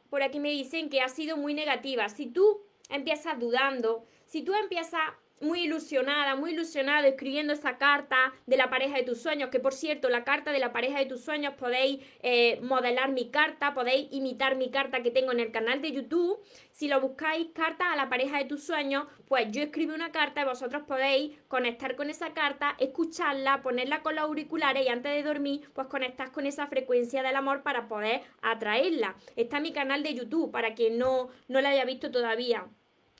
por 0.09 0.23
aquí 0.23 0.39
me 0.39 0.49
dicen 0.49 0.89
que 0.89 1.01
ha 1.01 1.07
sido 1.07 1.37
muy 1.37 1.53
negativa. 1.53 2.09
Si 2.09 2.25
tú 2.25 2.63
empiezas 2.89 3.39
dudando, 3.39 4.07
si 4.25 4.41
tú 4.41 4.55
empiezas 4.55 5.03
muy 5.41 5.63
ilusionada, 5.63 6.35
muy 6.35 6.51
ilusionado 6.51 7.07
escribiendo 7.07 7.53
esa 7.53 7.77
carta 7.77 8.33
de 8.45 8.57
la 8.57 8.69
pareja 8.69 8.97
de 8.97 9.03
tus 9.03 9.21
sueños, 9.21 9.49
que 9.49 9.59
por 9.59 9.73
cierto, 9.73 10.09
la 10.09 10.23
carta 10.23 10.51
de 10.51 10.59
la 10.59 10.71
pareja 10.71 10.99
de 10.99 11.05
tus 11.05 11.21
sueños 11.21 11.53
podéis 11.55 11.99
eh, 12.21 12.59
modelar 12.61 13.11
mi 13.11 13.29
carta, 13.29 13.73
podéis 13.73 14.07
imitar 14.11 14.55
mi 14.55 14.69
carta 14.71 15.03
que 15.03 15.11
tengo 15.11 15.31
en 15.31 15.39
el 15.39 15.51
canal 15.51 15.81
de 15.81 15.91
YouTube. 15.91 16.39
Si 16.71 16.87
lo 16.87 16.99
buscáis 17.01 17.47
carta 17.53 17.91
a 17.91 17.95
la 17.95 18.09
pareja 18.09 18.37
de 18.37 18.45
tus 18.45 18.63
sueños, 18.63 19.07
pues 19.27 19.51
yo 19.51 19.61
escribo 19.61 19.93
una 19.93 20.11
carta 20.11 20.41
y 20.41 20.45
vosotros 20.45 20.83
podéis 20.87 21.37
conectar 21.47 21.95
con 21.95 22.09
esa 22.09 22.33
carta, 22.33 22.75
escucharla, 22.79 23.61
ponerla 23.61 24.01
con 24.03 24.15
los 24.15 24.23
auriculares 24.23 24.85
y 24.85 24.89
antes 24.89 25.13
de 25.13 25.23
dormir, 25.23 25.69
pues 25.73 25.87
conectar 25.87 26.31
con 26.31 26.45
esa 26.45 26.67
frecuencia 26.67 27.23
del 27.23 27.35
amor 27.35 27.63
para 27.63 27.87
poder 27.87 28.21
atraerla. 28.41 29.15
Está 29.35 29.57
en 29.57 29.63
mi 29.63 29.73
canal 29.73 30.03
de 30.03 30.13
YouTube 30.13 30.51
para 30.51 30.73
quien 30.75 30.97
no, 30.97 31.29
no 31.47 31.61
la 31.61 31.69
haya 31.69 31.85
visto 31.85 32.11
todavía. 32.11 32.67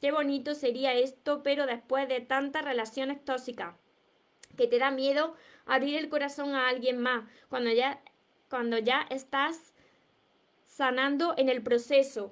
Qué 0.05 0.11
bonito 0.11 0.53
sería 0.53 0.93
esto, 0.93 1.41
pero 1.41 1.65
después 1.65 2.07
de 2.07 2.21
tantas 2.21 2.63
relaciones 2.63 3.25
tóxicas, 3.25 3.73
que 4.55 4.67
te 4.67 4.77
da 4.77 4.91
miedo 4.91 5.33
abrir 5.65 5.97
el 5.97 6.09
corazón 6.09 6.53
a 6.53 6.67
alguien 6.69 6.99
más, 6.99 7.27
cuando 7.49 7.71
ya, 7.71 8.03
cuando 8.47 8.77
ya 8.77 9.07
estás 9.09 9.73
sanando 10.63 11.33
en 11.37 11.49
el 11.49 11.63
proceso. 11.63 12.31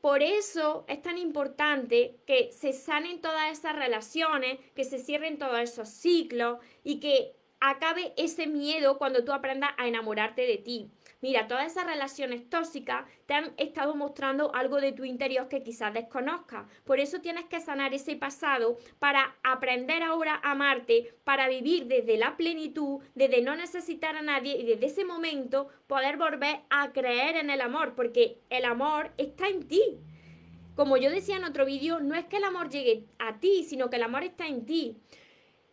Por 0.00 0.22
eso 0.22 0.86
es 0.88 1.02
tan 1.02 1.18
importante 1.18 2.16
que 2.26 2.52
se 2.52 2.72
sanen 2.72 3.20
todas 3.20 3.52
esas 3.52 3.76
relaciones, 3.76 4.58
que 4.74 4.84
se 4.84 4.96
cierren 4.96 5.36
todos 5.36 5.60
esos 5.60 5.90
ciclos 5.90 6.58
y 6.84 7.00
que 7.00 7.36
acabe 7.60 8.14
ese 8.16 8.46
miedo 8.46 8.96
cuando 8.96 9.26
tú 9.26 9.34
aprendas 9.34 9.72
a 9.76 9.86
enamorarte 9.86 10.46
de 10.46 10.56
ti. 10.56 10.90
Mira, 11.22 11.46
todas 11.46 11.66
esas 11.66 11.84
relaciones 11.84 12.48
tóxicas 12.48 13.04
te 13.26 13.34
han 13.34 13.52
estado 13.58 13.94
mostrando 13.94 14.54
algo 14.54 14.80
de 14.80 14.92
tu 14.92 15.04
interior 15.04 15.48
que 15.48 15.62
quizás 15.62 15.92
desconozcas. 15.92 16.66
Por 16.84 16.98
eso 16.98 17.20
tienes 17.20 17.44
que 17.44 17.60
sanar 17.60 17.92
ese 17.92 18.16
pasado 18.16 18.78
para 18.98 19.36
aprender 19.42 20.02
ahora 20.02 20.40
a 20.42 20.52
amarte, 20.52 21.14
para 21.24 21.46
vivir 21.48 21.86
desde 21.86 22.16
la 22.16 22.38
plenitud, 22.38 23.02
desde 23.14 23.42
no 23.42 23.54
necesitar 23.54 24.16
a 24.16 24.22
nadie 24.22 24.56
y 24.56 24.64
desde 24.64 24.86
ese 24.86 25.04
momento 25.04 25.68
poder 25.86 26.16
volver 26.16 26.60
a 26.70 26.90
creer 26.92 27.36
en 27.36 27.50
el 27.50 27.60
amor, 27.60 27.94
porque 27.94 28.38
el 28.48 28.64
amor 28.64 29.12
está 29.18 29.46
en 29.48 29.68
ti. 29.68 29.98
Como 30.74 30.96
yo 30.96 31.10
decía 31.10 31.36
en 31.36 31.44
otro 31.44 31.66
vídeo, 31.66 32.00
no 32.00 32.14
es 32.14 32.24
que 32.24 32.38
el 32.38 32.44
amor 32.44 32.70
llegue 32.70 33.04
a 33.18 33.38
ti, 33.40 33.64
sino 33.64 33.90
que 33.90 33.96
el 33.96 34.04
amor 34.04 34.22
está 34.22 34.46
en 34.46 34.64
ti. 34.64 34.96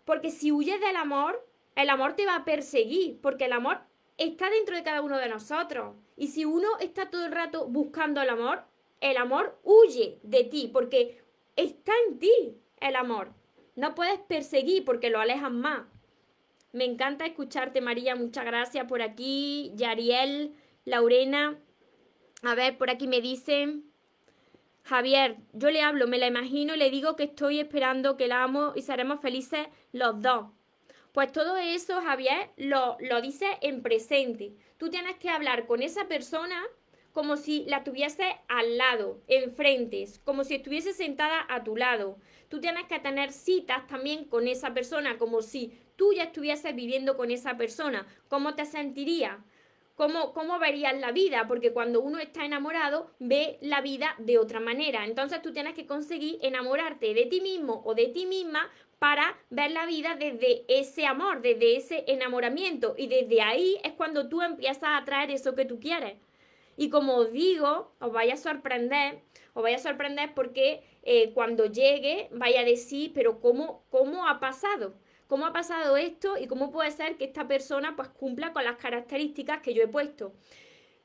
Porque 0.03 0.29
si 0.29 0.51
huyes 0.51 0.81
del 0.81 0.97
amor, 0.97 1.47
el 1.75 1.89
amor 1.89 2.15
te 2.17 2.25
va 2.25 2.35
a 2.35 2.43
perseguir, 2.43 3.21
porque 3.21 3.45
el 3.45 3.53
amor 3.53 3.79
está 4.17 4.49
dentro 4.49 4.75
de 4.75 4.83
cada 4.83 5.01
uno 5.01 5.17
de 5.17 5.29
nosotros. 5.29 5.95
Y 6.15 6.27
si 6.27 6.45
uno 6.45 6.67
está 6.79 7.09
todo 7.09 7.25
el 7.25 7.31
rato 7.31 7.67
buscando 7.67 8.21
el 8.21 8.29
amor, 8.29 8.63
el 9.01 9.17
amor 9.17 9.59
huye 9.63 10.19
de 10.23 10.43
ti 10.43 10.69
porque 10.71 11.21
está 11.55 11.91
en 12.07 12.19
ti 12.19 12.57
el 12.79 12.95
amor. 12.95 13.31
No 13.75 13.93
puedes 13.95 14.19
perseguir 14.19 14.83
porque 14.85 15.09
lo 15.09 15.19
alejas 15.19 15.51
más. 15.51 15.81
Me 16.73 16.85
encanta 16.85 17.25
escucharte, 17.25 17.79
María. 17.81 18.15
Muchas 18.15 18.45
gracias 18.45 18.85
por 18.87 19.01
aquí. 19.01 19.71
Yariel, 19.75 20.53
Laurena. 20.85 21.57
A 22.43 22.55
ver, 22.55 22.77
por 22.77 22.89
aquí 22.89 23.07
me 23.07 23.21
dicen. 23.21 23.85
Javier, 24.83 25.37
yo 25.51 25.69
le 25.69 25.81
hablo, 25.81 26.07
me 26.07 26.17
la 26.17 26.27
imagino 26.27 26.77
le 26.77 26.89
digo 26.89 27.17
que 27.17 27.23
estoy 27.23 27.59
esperando, 27.59 28.15
que 28.15 28.29
la 28.29 28.43
amo 28.43 28.71
y 28.73 28.83
seremos 28.83 29.19
felices 29.19 29.67
los 29.91 30.21
dos. 30.21 30.45
Pues 31.17 31.31
todo 31.31 31.57
eso, 31.57 31.99
Javier, 31.99 32.51
lo, 32.57 32.95
lo 32.99 33.21
dice 33.21 33.47
en 33.61 33.81
presente. 33.81 34.53
Tú 34.77 34.91
tienes 34.91 35.15
que 35.15 35.31
hablar 35.31 35.65
con 35.65 35.81
esa 35.81 36.07
persona 36.07 36.61
como 37.11 37.37
si 37.37 37.65
la 37.65 37.83
tuviese 37.83 38.35
al 38.47 38.77
lado, 38.77 39.19
enfrente, 39.27 40.05
como 40.23 40.43
si 40.43 40.53
estuviese 40.53 40.93
sentada 40.93 41.43
a 41.49 41.63
tu 41.63 41.75
lado. 41.75 42.19
Tú 42.49 42.59
tienes 42.59 42.85
que 42.85 42.99
tener 42.99 43.31
citas 43.31 43.87
también 43.87 44.25
con 44.25 44.47
esa 44.47 44.75
persona, 44.75 45.17
como 45.17 45.41
si 45.41 45.73
tú 45.95 46.13
ya 46.13 46.25
estuvieses 46.25 46.75
viviendo 46.75 47.17
con 47.17 47.31
esa 47.31 47.57
persona. 47.57 48.05
¿Cómo 48.27 48.53
te 48.53 48.65
sentirías? 48.65 49.39
¿Cómo, 49.97 50.31
¿Cómo 50.31 50.59
verías 50.59 50.95
la 50.99 51.11
vida? 51.11 51.47
Porque 51.47 51.73
cuando 51.73 52.01
uno 52.01 52.19
está 52.19 52.45
enamorado, 52.45 53.09
ve 53.17 53.57
la 53.61 53.81
vida 53.81 54.13
de 54.19 54.37
otra 54.37 54.59
manera. 54.59 55.05
Entonces 55.05 55.41
tú 55.41 55.51
tienes 55.51 55.73
que 55.73 55.87
conseguir 55.87 56.37
enamorarte 56.43 57.15
de 57.15 57.25
ti 57.25 57.41
mismo 57.41 57.81
o 57.83 57.95
de 57.95 58.05
ti 58.09 58.27
misma 58.27 58.69
para 58.99 59.35
ver 59.49 59.71
la 59.71 59.87
vida 59.87 60.15
desde 60.15 60.65
ese 60.67 61.07
amor, 61.07 61.41
desde 61.41 61.77
ese 61.77 62.03
enamoramiento. 62.05 62.93
Y 62.95 63.07
desde 63.07 63.41
ahí 63.41 63.79
es 63.83 63.93
cuando 63.93 64.29
tú 64.29 64.43
empiezas 64.43 64.83
a 64.83 64.97
atraer 64.97 65.31
eso 65.31 65.55
que 65.55 65.65
tú 65.65 65.79
quieres. 65.79 66.13
Y 66.77 66.91
como 66.91 67.15
os 67.15 67.31
digo, 67.31 67.91
os 67.99 68.11
vaya 68.13 68.35
a 68.35 68.37
sorprender, 68.37 69.23
os 69.55 69.63
vaya 69.63 69.77
a 69.77 69.79
sorprender 69.79 70.35
porque 70.35 70.83
eh, 71.01 71.31
cuando 71.33 71.65
llegue 71.65 72.27
vaya 72.31 72.61
a 72.61 72.65
decir, 72.65 73.13
pero 73.15 73.39
¿cómo, 73.39 73.83
¿cómo 73.89 74.27
ha 74.27 74.39
pasado? 74.39 74.93
¿Cómo 75.27 75.45
ha 75.45 75.51
pasado 75.53 75.97
esto 75.97 76.37
y 76.37 76.47
cómo 76.47 76.71
puede 76.71 76.91
ser 76.91 77.17
que 77.17 77.25
esta 77.25 77.47
persona 77.47 77.95
pues 77.95 78.07
cumpla 78.09 78.53
con 78.53 78.63
las 78.63 78.77
características 78.77 79.61
que 79.61 79.73
yo 79.73 79.83
he 79.83 79.87
puesto? 79.87 80.33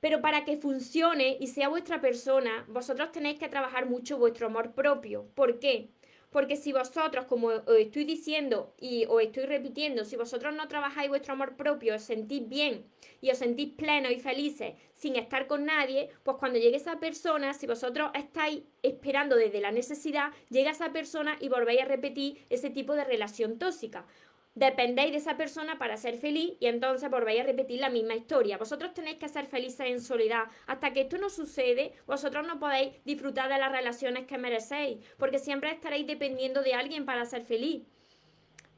Pero 0.00 0.20
para 0.20 0.44
que 0.44 0.56
funcione 0.56 1.36
y 1.40 1.48
sea 1.48 1.68
vuestra 1.68 2.00
persona, 2.00 2.64
vosotros 2.68 3.12
tenéis 3.12 3.38
que 3.38 3.48
trabajar 3.48 3.86
mucho 3.86 4.18
vuestro 4.18 4.46
amor 4.46 4.72
propio. 4.72 5.26
¿Por 5.34 5.58
qué? 5.58 5.90
Porque 6.32 6.56
si 6.56 6.72
vosotros, 6.72 7.26
como 7.26 7.48
os 7.48 7.76
estoy 7.78 8.04
diciendo 8.04 8.74
y 8.80 9.04
os 9.04 9.22
estoy 9.22 9.44
repitiendo, 9.44 10.04
si 10.04 10.16
vosotros 10.16 10.54
no 10.54 10.66
trabajáis 10.66 11.10
vuestro 11.10 11.34
amor 11.34 11.56
propio, 11.56 11.94
os 11.94 12.02
sentís 12.02 12.48
bien 12.48 12.86
y 13.20 13.30
os 13.30 13.38
sentís 13.38 13.74
plenos 13.74 14.10
y 14.10 14.18
felices 14.18 14.74
sin 14.94 15.16
estar 15.16 15.46
con 15.46 15.66
nadie, 15.66 16.08
pues 16.22 16.38
cuando 16.38 16.58
llegue 16.58 16.76
esa 16.76 16.98
persona, 16.98 17.52
si 17.52 17.66
vosotros 17.66 18.10
estáis 18.14 18.62
esperando 18.82 19.36
desde 19.36 19.60
la 19.60 19.72
necesidad, 19.72 20.32
llega 20.48 20.70
esa 20.70 20.92
persona 20.92 21.36
y 21.38 21.48
volvéis 21.48 21.82
a 21.82 21.84
repetir 21.84 22.44
ese 22.48 22.70
tipo 22.70 22.94
de 22.94 23.04
relación 23.04 23.58
tóxica 23.58 24.06
dependéis 24.54 25.12
de 25.12 25.18
esa 25.18 25.36
persona 25.36 25.78
para 25.78 25.96
ser 25.96 26.16
feliz 26.16 26.54
y 26.60 26.66
entonces 26.66 27.10
volvéis 27.10 27.40
a 27.40 27.44
repetir 27.44 27.80
la 27.80 27.90
misma 27.90 28.14
historia. 28.14 28.58
Vosotros 28.58 28.92
tenéis 28.92 29.16
que 29.16 29.28
ser 29.28 29.46
felices 29.46 29.86
en 29.86 30.00
soledad. 30.00 30.44
Hasta 30.66 30.92
que 30.92 31.02
esto 31.02 31.18
no 31.18 31.30
sucede, 31.30 31.94
vosotros 32.06 32.46
no 32.46 32.58
podéis 32.58 33.02
disfrutar 33.04 33.48
de 33.48 33.58
las 33.58 33.72
relaciones 33.72 34.26
que 34.26 34.38
merecéis, 34.38 34.98
porque 35.16 35.38
siempre 35.38 35.70
estaréis 35.70 36.06
dependiendo 36.06 36.62
de 36.62 36.74
alguien 36.74 37.06
para 37.06 37.24
ser 37.24 37.42
feliz. 37.42 37.82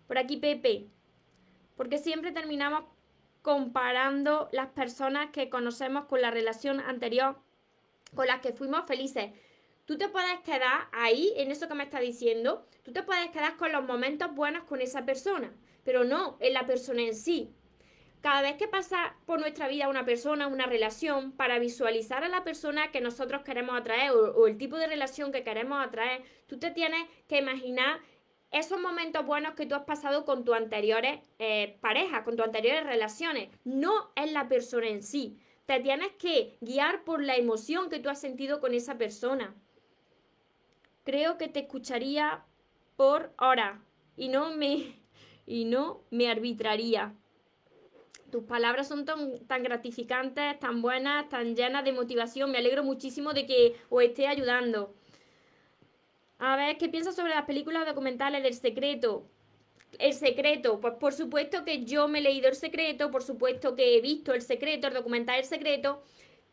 Por 0.06 0.18
aquí 0.18 0.37
Pepe, 0.37 0.87
porque 1.76 1.98
siempre 1.98 2.30
terminamos 2.32 2.84
comparando 3.42 4.48
las 4.52 4.68
personas 4.68 5.30
que 5.30 5.50
conocemos 5.50 6.06
con 6.06 6.22
la 6.22 6.30
relación 6.30 6.80
anterior 6.80 7.37
con 8.14 8.26
las 8.26 8.40
que 8.40 8.52
fuimos 8.52 8.87
felices. 8.87 9.32
Tú 9.87 9.99
te 9.99 10.09
puedes 10.09 10.40
quedar 10.40 10.88
ahí, 10.92 11.35
en 11.37 11.51
eso 11.51 11.68
que 11.68 11.75
me 11.75 11.85
está 11.85 12.01
diciendo, 12.01 12.66
tú 12.83 12.92
te 12.92 13.03
puedes 13.03 13.29
quedar 13.31 13.57
con 13.59 13.70
los 13.70 13.85
momentos 13.85 14.35
buenos 14.35 14.64
con 14.64 14.81
esa 14.81 15.05
persona, 15.05 15.53
pero 15.85 16.05
no 16.05 16.38
en 16.40 16.55
la 16.55 16.66
persona 16.66 17.03
en 17.03 17.14
sí. 17.14 17.55
Cada 18.23 18.40
vez 18.40 18.57
que 18.57 18.66
pasa 18.66 19.14
por 19.27 19.40
nuestra 19.40 19.68
vida 19.68 19.90
una 19.90 20.07
persona, 20.07 20.47
una 20.47 20.64
relación, 20.64 21.33
para 21.33 21.59
visualizar 21.59 22.25
a 22.25 22.31
la 22.31 22.44
persona 22.44 22.90
que 22.90 23.03
nosotros 23.03 23.42
queremos 23.42 23.79
atraer 23.79 24.12
o, 24.12 24.47
el 24.47 24.57
tipo 24.57 24.79
de 24.79 24.87
relación 24.87 25.31
que 25.31 25.44
queremos 25.44 25.85
atraer, 25.85 26.23
tú 26.47 26.59
te 26.59 26.70
tienes 26.70 27.07
que 27.29 27.37
imaginar 27.37 28.01
esos 28.51 28.81
momentos 28.81 29.27
buenos 29.27 29.53
que 29.53 29.66
tú 29.66 29.75
has 29.75 29.85
pasado 29.85 30.25
con 30.25 30.47
tus 30.47 30.55
anteriores 30.55 31.20
eh, 31.38 31.77
parejas, 31.83 32.23
con 32.23 32.37
tus 32.37 32.47
anteriores 32.47 32.85
relaciones, 32.85 33.51
no 33.64 34.12
es 34.16 34.33
la 34.33 34.49
persona 34.49 34.88
en 34.88 35.03
sí. 35.03 35.37
Te 35.66 35.81
tienes 35.81 36.12
que 36.12 36.57
guiar 36.62 37.05
por 37.05 37.23
la 37.23 37.37
emoción 37.37 37.90
que 37.90 37.99
tú 37.99 38.09
has 38.09 38.20
sentido 38.20 38.61
con 38.61 38.73
esa 38.73 38.97
persona 38.97 39.55
creo 41.05 41.38
que 41.38 41.49
te 41.49 41.61
escucharía 41.61 42.45
por 42.97 43.33
hora 43.38 43.83
y 44.17 44.29
no 44.29 44.51
me, 44.53 44.97
y 45.47 45.64
no 45.64 46.03
me 46.11 46.29
arbitraría. 46.29 47.14
Tus 48.31 48.45
palabras 48.45 48.88
son 48.88 49.05
tan, 49.05 49.62
gratificantes, 49.62 50.59
tan 50.59 50.83
buenas, 50.83 51.29
tan 51.29 51.55
llenas 51.55 51.85
de 51.85 51.93
motivación. 51.93 52.51
Me 52.51 52.59
alegro 52.59 52.83
muchísimo 52.83 53.33
de 53.33 53.47
que 53.47 53.77
os 53.90 54.03
esté 54.03 54.27
ayudando. 54.27 54.93
A 56.38 56.57
ver, 56.57 56.77
¿qué 56.77 56.88
piensas 56.88 57.14
sobre 57.14 57.33
las 57.33 57.45
películas 57.45 57.87
documentales 57.87 58.43
del 58.43 58.55
secreto? 58.55 59.25
El 60.01 60.14
secreto, 60.14 60.81
pues 60.81 60.95
por 60.95 61.12
supuesto 61.12 61.64
que 61.64 61.85
yo 61.85 62.09
me 62.09 62.19
he 62.19 62.23
leído 62.23 62.49
el 62.49 62.57
secreto, 62.57 63.12
por 63.12 63.23
supuesto 63.23 63.77
que 63.77 63.97
he 63.97 64.01
visto 64.01 64.35
el 64.35 64.43
secreto, 64.43 64.88
el 64.88 64.95
documental 64.95 65.38
El 65.38 65.45
secreto, 65.45 66.03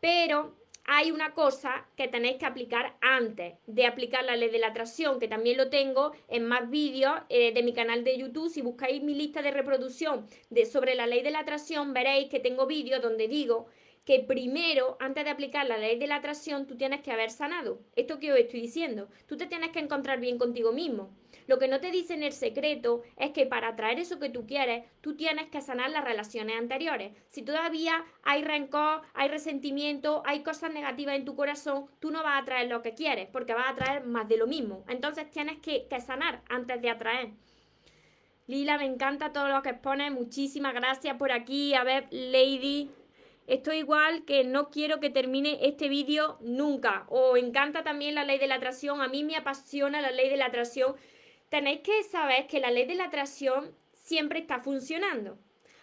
pero 0.00 0.54
hay 0.84 1.10
una 1.10 1.32
cosa 1.32 1.86
que 1.96 2.08
tenéis 2.08 2.36
que 2.36 2.46
aplicar 2.46 2.96
antes 3.00 3.54
de 3.66 3.86
aplicar 3.86 4.24
la 4.24 4.36
ley 4.36 4.50
de 4.50 4.58
la 4.58 4.68
atracción, 4.68 5.20
que 5.20 5.28
también 5.28 5.56
lo 5.56 5.70
tengo 5.70 6.12
en 6.28 6.46
más 6.46 6.68
vídeos 6.70 7.14
eh, 7.28 7.52
de 7.52 7.62
mi 7.62 7.72
canal 7.72 8.04
de 8.04 8.18
YouTube. 8.18 8.50
Si 8.50 8.62
buscáis 8.62 9.02
mi 9.02 9.14
lista 9.14 9.42
de 9.42 9.52
reproducción 9.52 10.26
de, 10.50 10.66
sobre 10.66 10.94
la 10.94 11.06
ley 11.06 11.22
de 11.22 11.30
la 11.30 11.40
atracción, 11.40 11.92
veréis 11.92 12.28
que 12.28 12.40
tengo 12.40 12.66
vídeos 12.66 13.00
donde 13.00 13.28
digo 13.28 13.66
que 14.04 14.18
primero, 14.18 14.96
antes 14.98 15.24
de 15.24 15.30
aplicar 15.30 15.66
la 15.66 15.78
ley 15.78 15.98
de 15.98 16.08
la 16.08 16.16
atracción, 16.16 16.66
tú 16.66 16.76
tienes 16.76 17.02
que 17.02 17.12
haber 17.12 17.30
sanado. 17.30 17.78
Esto 17.94 18.18
que 18.18 18.32
os 18.32 18.38
estoy 18.38 18.60
diciendo. 18.60 19.08
Tú 19.26 19.36
te 19.36 19.46
tienes 19.46 19.70
que 19.70 19.78
encontrar 19.78 20.18
bien 20.18 20.38
contigo 20.38 20.72
mismo. 20.72 21.10
Lo 21.46 21.58
que 21.58 21.68
no 21.68 21.80
te 21.80 21.90
dicen 21.90 22.22
el 22.22 22.32
secreto 22.32 23.02
es 23.16 23.30
que 23.30 23.46
para 23.46 23.68
atraer 23.68 23.98
eso 23.98 24.18
que 24.18 24.30
tú 24.30 24.46
quieres, 24.46 24.84
tú 25.00 25.16
tienes 25.16 25.48
que 25.48 25.60
sanar 25.60 25.90
las 25.90 26.04
relaciones 26.04 26.56
anteriores. 26.56 27.12
Si 27.28 27.42
todavía 27.42 28.04
hay 28.22 28.42
rencor, 28.42 29.02
hay 29.14 29.28
resentimiento, 29.28 30.22
hay 30.26 30.42
cosas 30.42 30.72
negativas 30.72 31.16
en 31.16 31.24
tu 31.24 31.36
corazón, 31.36 31.86
tú 31.98 32.10
no 32.10 32.22
vas 32.22 32.34
a 32.34 32.38
atraer 32.38 32.68
lo 32.68 32.82
que 32.82 32.94
quieres, 32.94 33.28
porque 33.32 33.54
vas 33.54 33.66
a 33.66 33.70
atraer 33.70 34.04
más 34.04 34.28
de 34.28 34.36
lo 34.36 34.46
mismo. 34.46 34.84
Entonces 34.88 35.30
tienes 35.30 35.58
que, 35.58 35.86
sanar 36.00 36.42
antes 36.48 36.82
de 36.82 36.90
atraer. 36.90 37.30
Lila, 38.46 38.76
me 38.76 38.86
encanta 38.86 39.32
todo 39.32 39.48
lo 39.48 39.62
que 39.62 39.70
expones. 39.70 40.10
Muchísimas 40.10 40.74
gracias 40.74 41.16
por 41.16 41.30
aquí. 41.30 41.74
A 41.74 41.84
ver, 41.84 42.08
Lady. 42.10 42.90
Estoy 43.46 43.78
igual 43.78 44.24
que 44.24 44.44
no 44.44 44.70
quiero 44.70 45.00
que 45.00 45.10
termine 45.10 45.58
este 45.62 45.88
vídeo 45.88 46.38
nunca. 46.40 47.04
O 47.08 47.36
encanta 47.36 47.82
también 47.82 48.14
la 48.14 48.24
ley 48.24 48.38
de 48.38 48.46
la 48.46 48.56
atracción. 48.56 49.00
A 49.00 49.08
mí 49.08 49.24
me 49.24 49.36
apasiona 49.36 50.00
la 50.00 50.10
ley 50.10 50.28
de 50.28 50.36
la 50.36 50.46
atracción 50.46 50.94
tenéis 51.52 51.80
que 51.80 52.02
saber 52.04 52.46
que 52.46 52.60
la 52.60 52.70
ley 52.70 52.86
de 52.86 52.94
la 52.94 53.04
atracción 53.04 53.76
siempre 53.92 54.38
está 54.38 54.60
funcionando. 54.60 55.36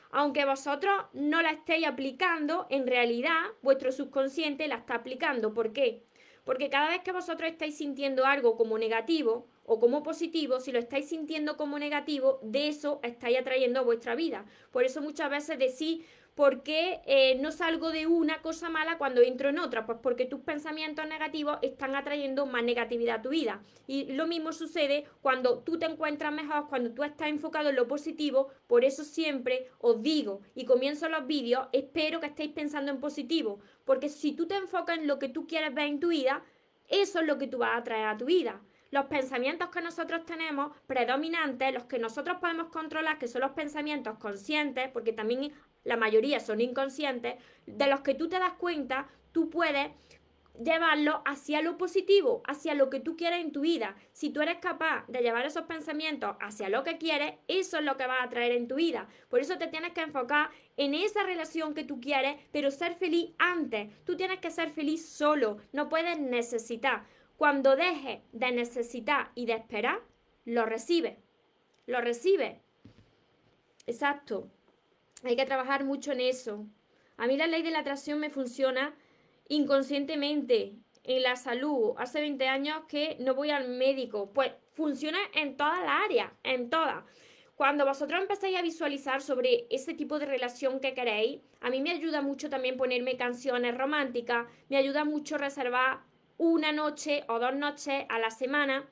Aunque 0.10 0.44
vosotros 0.44 0.96
no 1.14 1.44
la 1.44 1.52
estéis 1.52 1.86
aplicando, 1.86 2.66
en 2.72 2.88
realidad 2.88 3.40
vuestro 3.62 3.92
subconsciente 3.92 4.68
la 4.68 4.78
está 4.78 4.96
aplicando. 4.96 5.54
¿Por 5.54 5.72
qué? 5.72 6.02
Porque 6.44 6.72
cada 6.72 6.90
vez 6.90 7.02
que 7.02 7.12
vosotros 7.12 7.52
estáis 7.52 7.78
sintiendo 7.78 8.26
algo 8.26 8.58
como 8.58 8.80
negativo 8.80 9.46
o 9.64 9.80
como 9.80 10.02
positivo, 10.02 10.60
si 10.60 10.72
lo 10.72 10.80
estáis 10.80 11.08
sintiendo 11.08 11.56
como 11.56 11.78
negativo, 11.78 12.40
de 12.42 12.70
eso 12.70 13.00
estáis 13.04 13.38
atrayendo 13.38 13.82
a 13.82 13.84
vuestra 13.84 14.16
vida. 14.16 14.46
Por 14.72 14.86
eso 14.86 15.04
muchas 15.04 15.30
veces 15.30 15.60
decís, 15.60 16.04
¿Por 16.40 16.64
qué 16.64 17.02
eh, 17.06 17.36
no 17.42 17.52
salgo 17.52 17.92
de 17.92 18.08
una 18.08 18.42
cosa 18.42 18.70
mala 18.70 18.98
cuando 18.98 19.20
entro 19.20 19.50
en 19.50 19.60
otra? 19.60 19.86
Pues 19.86 19.98
porque 20.02 20.26
tus 20.26 20.40
pensamientos 20.40 21.06
negativos 21.06 21.60
están 21.62 21.98
atrayendo 21.98 22.46
más 22.46 22.64
negatividad 22.64 23.18
a 23.18 23.22
tu 23.22 23.28
vida. 23.28 23.62
Y 23.88 24.14
lo 24.14 24.26
mismo 24.26 24.54
sucede 24.54 25.04
cuando 25.20 25.60
tú 25.60 25.78
te 25.78 25.86
encuentras 25.86 26.32
mejor, 26.32 26.70
cuando 26.70 26.94
tú 26.94 27.04
estás 27.04 27.28
enfocado 27.28 27.68
en 27.68 27.76
lo 27.76 27.90
positivo. 27.90 28.48
Por 28.68 28.86
eso 28.86 29.04
siempre 29.04 29.68
os 29.80 30.02
digo 30.02 30.40
y 30.56 30.64
comienzo 30.64 31.10
los 31.10 31.28
vídeos, 31.28 31.68
espero 31.74 32.22
que 32.22 32.28
estéis 32.28 32.54
pensando 32.54 32.90
en 32.90 33.02
positivo. 33.02 33.60
Porque 33.84 34.08
si 34.08 34.32
tú 34.32 34.48
te 34.48 34.56
enfocas 34.56 34.98
en 34.98 35.08
lo 35.08 35.20
que 35.20 35.28
tú 35.28 35.46
quieres 35.46 35.74
ver 35.74 35.88
en 35.88 36.00
tu 36.00 36.08
vida, 36.08 36.46
eso 36.88 37.20
es 37.20 37.28
lo 37.28 37.38
que 37.38 37.48
tú 37.48 37.58
vas 37.58 37.72
a 37.72 37.78
atraer 37.80 38.08
a 38.08 38.18
tu 38.18 38.24
vida 38.24 38.62
los 38.92 39.06
pensamientos 39.06 39.70
que 39.70 39.82
nosotros 39.82 40.26
tenemos 40.26 40.76
predominantes, 40.88 41.74
los 41.74 41.86
que 41.86 42.00
nosotros 42.00 42.38
podemos 42.40 42.70
controlar, 42.70 43.20
que 43.20 43.28
son 43.28 43.42
los 43.42 43.52
pensamientos 43.52 44.18
conscientes, 44.18 44.90
porque 44.92 45.14
también 45.14 45.54
la 45.84 45.98
mayoría 45.98 46.40
son 46.40 46.62
inconscientes, 46.62 47.36
de 47.66 47.88
los 47.88 48.02
que 48.02 48.14
tú 48.14 48.30
te 48.30 48.40
das 48.40 48.54
cuenta, 48.54 49.08
tú 49.32 49.50
puedes 49.50 49.92
llevarlo 50.60 51.22
hacia 51.26 51.62
lo 51.62 51.78
positivo, 51.78 52.42
hacia 52.46 52.74
lo 52.74 52.90
que 52.90 53.00
tú 53.00 53.16
quieres 53.16 53.40
en 53.40 53.52
tu 53.52 53.62
vida. 53.62 53.96
Si 54.12 54.30
tú 54.30 54.42
eres 54.42 54.58
capaz 54.58 55.06
de 55.08 55.22
llevar 55.22 55.46
esos 55.46 55.64
pensamientos 55.64 56.36
hacia 56.42 56.70
lo 56.70 56.84
que 56.84 56.98
quieres, 56.98 57.36
eso 57.48 57.78
es 57.78 57.86
lo 57.86 57.96
que 57.96 58.08
vas 58.08 58.22
a 58.22 58.30
traer 58.30 58.52
en 58.52 58.68
tu 58.68 58.76
vida. 58.76 59.08
Por 59.30 59.40
eso 59.40 59.58
te 59.58 59.68
tienes 59.68 59.94
que 59.94 60.02
enfocar 60.02 60.50
en 60.78 60.94
esa 60.94 61.24
relación 61.24 61.74
que 61.74 61.84
tú 61.84 62.02
quieres, 62.02 62.36
pero 62.52 62.72
ser 62.72 62.96
feliz 62.96 63.32
antes. 63.38 63.90
Tú 64.04 64.18
tienes 64.18 64.40
que 64.40 64.52
ser 64.52 64.72
feliz 64.72 65.08
solo, 65.08 65.58
no 65.72 65.88
puedes 65.88 66.20
necesitar. 66.20 67.06
Cuando 67.38 67.78
dejes 67.78 68.20
de 68.34 68.52
necesitar 68.52 69.32
y 69.36 69.46
de 69.46 69.54
esperar, 69.54 70.02
lo 70.44 70.66
recibes. 70.66 71.18
Lo 71.86 72.02
recibes. 72.02 72.58
Exacto. 73.88 74.52
Hay 75.24 75.36
que 75.36 75.46
trabajar 75.46 75.84
mucho 75.84 76.12
en 76.12 76.22
eso. 76.22 76.66
A 77.18 77.28
mí 77.28 77.36
la 77.38 77.48
ley 77.48 77.62
de 77.62 77.72
la 77.72 77.80
atracción 77.80 78.20
me 78.20 78.30
funciona 78.30 78.96
inconscientemente 79.48 80.76
en 81.04 81.24
la 81.24 81.36
salud. 81.36 81.94
Hace 81.98 82.22
20 82.22 82.48
años 82.48 82.84
que 82.88 83.18
no 83.20 83.36
voy 83.36 83.50
al 83.52 83.68
médico. 83.68 84.32
Pues 84.34 84.54
funciona 84.74 85.20
en 85.34 85.58
toda 85.58 85.84
la 85.84 86.04
área, 86.04 86.34
en 86.44 86.70
todas. 86.70 87.04
Cuando 87.56 87.86
vosotros 87.86 88.22
empezáis 88.22 88.58
a 88.58 88.62
visualizar 88.62 89.22
sobre 89.22 89.68
ese 89.70 89.94
tipo 89.94 90.18
de 90.18 90.26
relación 90.26 90.80
que 90.80 90.94
queréis, 90.94 91.42
a 91.60 91.70
mí 91.70 91.82
me 91.82 91.92
ayuda 91.92 92.22
mucho 92.22 92.50
también 92.50 92.78
ponerme 92.78 93.18
canciones 93.18 93.78
románticas, 93.78 94.48
me 94.70 94.78
ayuda 94.78 95.04
mucho 95.04 95.38
reservar 95.38 96.00
una 96.38 96.72
noche 96.72 97.26
o 97.28 97.38
dos 97.38 97.54
noches 97.54 98.06
a 98.08 98.18
la 98.18 98.32
semana 98.32 98.88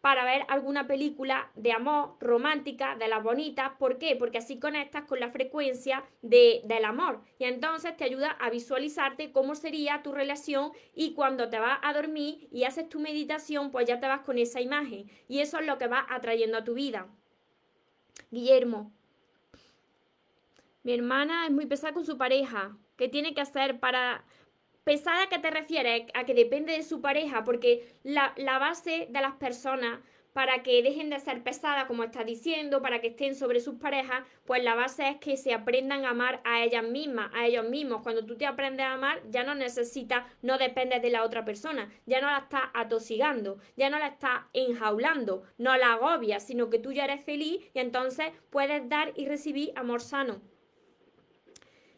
para 0.00 0.24
ver 0.24 0.44
alguna 0.48 0.86
película 0.86 1.50
de 1.56 1.72
amor 1.72 2.16
romántica, 2.20 2.96
de 2.96 3.08
las 3.08 3.22
bonitas. 3.22 3.72
¿Por 3.78 3.98
qué? 3.98 4.14
Porque 4.16 4.38
así 4.38 4.58
conectas 4.58 5.04
con 5.04 5.18
la 5.20 5.30
frecuencia 5.30 6.04
de, 6.22 6.60
del 6.64 6.84
amor 6.84 7.22
y 7.38 7.44
entonces 7.44 7.96
te 7.96 8.04
ayuda 8.04 8.30
a 8.30 8.50
visualizarte 8.50 9.32
cómo 9.32 9.54
sería 9.54 10.02
tu 10.02 10.12
relación 10.12 10.72
y 10.94 11.14
cuando 11.14 11.48
te 11.48 11.58
vas 11.58 11.78
a 11.82 11.92
dormir 11.92 12.48
y 12.52 12.64
haces 12.64 12.88
tu 12.88 13.00
meditación, 13.00 13.70
pues 13.70 13.86
ya 13.86 13.98
te 13.98 14.06
vas 14.06 14.20
con 14.20 14.38
esa 14.38 14.60
imagen 14.60 15.10
y 15.28 15.40
eso 15.40 15.58
es 15.58 15.66
lo 15.66 15.78
que 15.78 15.88
va 15.88 16.06
atrayendo 16.08 16.58
a 16.58 16.64
tu 16.64 16.74
vida. 16.74 17.08
Guillermo, 18.30 18.92
mi 20.82 20.92
hermana 20.92 21.46
es 21.46 21.52
muy 21.52 21.66
pesada 21.66 21.92
con 21.92 22.04
su 22.04 22.16
pareja. 22.16 22.76
¿Qué 22.96 23.08
tiene 23.08 23.34
que 23.34 23.40
hacer 23.40 23.78
para 23.78 24.24
pesada 24.88 25.28
que 25.28 25.38
te 25.38 25.50
refieres 25.50 26.04
a 26.14 26.24
que 26.24 26.32
depende 26.32 26.72
de 26.72 26.82
su 26.82 27.02
pareja, 27.02 27.44
porque 27.44 27.94
la, 28.04 28.32
base 28.58 29.06
de 29.10 29.20
las 29.20 29.34
personas 29.34 30.00
para 30.32 30.62
que 30.62 30.82
dejen 30.82 31.10
de 31.10 31.20
ser 31.20 31.42
pesadas, 31.42 31.84
como 31.84 32.04
está 32.04 32.24
diciendo, 32.24 32.80
para 32.80 33.02
que 33.02 33.08
estén 33.08 33.34
sobre 33.34 33.60
sus 33.60 33.74
parejas, 33.74 34.22
pues 34.46 34.64
la 34.64 34.74
base 34.74 35.06
es 35.06 35.16
que 35.18 35.36
se 35.36 35.52
aprendan 35.52 36.06
a 36.06 36.10
amar 36.10 36.40
a 36.42 36.64
ellas 36.64 36.84
mismas, 36.84 37.30
a 37.34 37.46
ellos 37.46 37.68
mismos. 37.68 38.00
Cuando 38.02 38.24
tú 38.24 38.38
te 38.38 38.46
aprendes 38.46 38.86
a 38.86 38.94
amar, 38.94 39.20
ya 39.28 39.44
no 39.44 39.54
necesitas, 39.54 40.24
no 40.40 40.56
dependes 40.56 41.02
de 41.02 41.10
la 41.10 41.22
otra 41.22 41.44
persona, 41.44 41.92
ya 42.06 42.22
no 42.22 42.28
la 42.28 42.38
estás 42.38 42.62
atosigando, 42.72 43.58
ya 43.76 43.90
no 43.90 43.98
la 43.98 44.06
estás 44.06 44.40
enjaulando, 44.54 45.42
no 45.58 45.76
la 45.76 45.92
agobias, 45.92 46.46
sino 46.46 46.70
que 46.70 46.78
tú 46.78 46.92
ya 46.92 47.04
eres 47.04 47.22
feliz 47.22 47.62
y 47.74 47.78
entonces 47.78 48.28
puedes 48.48 48.88
dar 48.88 49.12
y 49.16 49.26
recibir 49.26 49.70
amor 49.76 50.00
sano. 50.00 50.40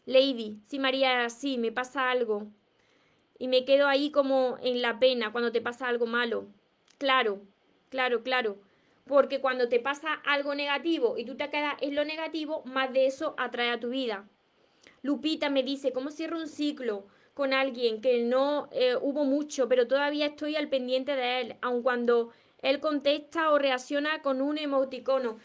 Lady, 0.05 0.59
si 0.67 0.77
María, 0.77 1.29
sí, 1.29 1.57
me 1.57 1.71
pasa 1.71 2.11
algo 2.11 2.51
y 3.41 3.47
me 3.47 3.65
quedo 3.65 3.87
ahí 3.87 4.11
como 4.11 4.59
en 4.61 4.83
la 4.83 4.99
pena 4.99 5.31
cuando 5.31 5.51
te 5.51 5.61
pasa 5.61 5.87
algo 5.87 6.05
malo. 6.05 6.45
Claro, 6.99 7.41
claro, 7.89 8.21
claro. 8.21 8.59
Porque 9.07 9.41
cuando 9.41 9.67
te 9.67 9.79
pasa 9.79 10.13
algo 10.13 10.53
negativo 10.53 11.17
y 11.17 11.25
tú 11.25 11.35
te 11.35 11.49
quedas 11.49 11.73
en 11.81 11.95
lo 11.95 12.05
negativo, 12.05 12.61
más 12.65 12.93
de 12.93 13.07
eso 13.07 13.33
atrae 13.39 13.71
a 13.71 13.79
tu 13.79 13.89
vida. 13.89 14.29
Lupita 15.01 15.49
me 15.49 15.63
dice, 15.63 15.91
¿cómo 15.91 16.11
cierro 16.11 16.37
un 16.37 16.47
ciclo 16.47 17.07
con 17.33 17.51
alguien 17.51 17.99
que 17.99 18.21
no 18.21 18.69
eh, 18.73 18.95
hubo 19.01 19.23
mucho, 19.25 19.67
pero 19.67 19.87
todavía 19.87 20.27
estoy 20.27 20.55
al 20.55 20.69
pendiente 20.69 21.15
de 21.15 21.41
él, 21.41 21.55
aun 21.63 21.81
cuando 21.81 22.29
él 22.61 22.79
contesta 22.79 23.49
o 23.49 23.57
reacciona 23.57 24.21
con 24.21 24.39
un 24.39 24.59
emoticono? 24.59 25.39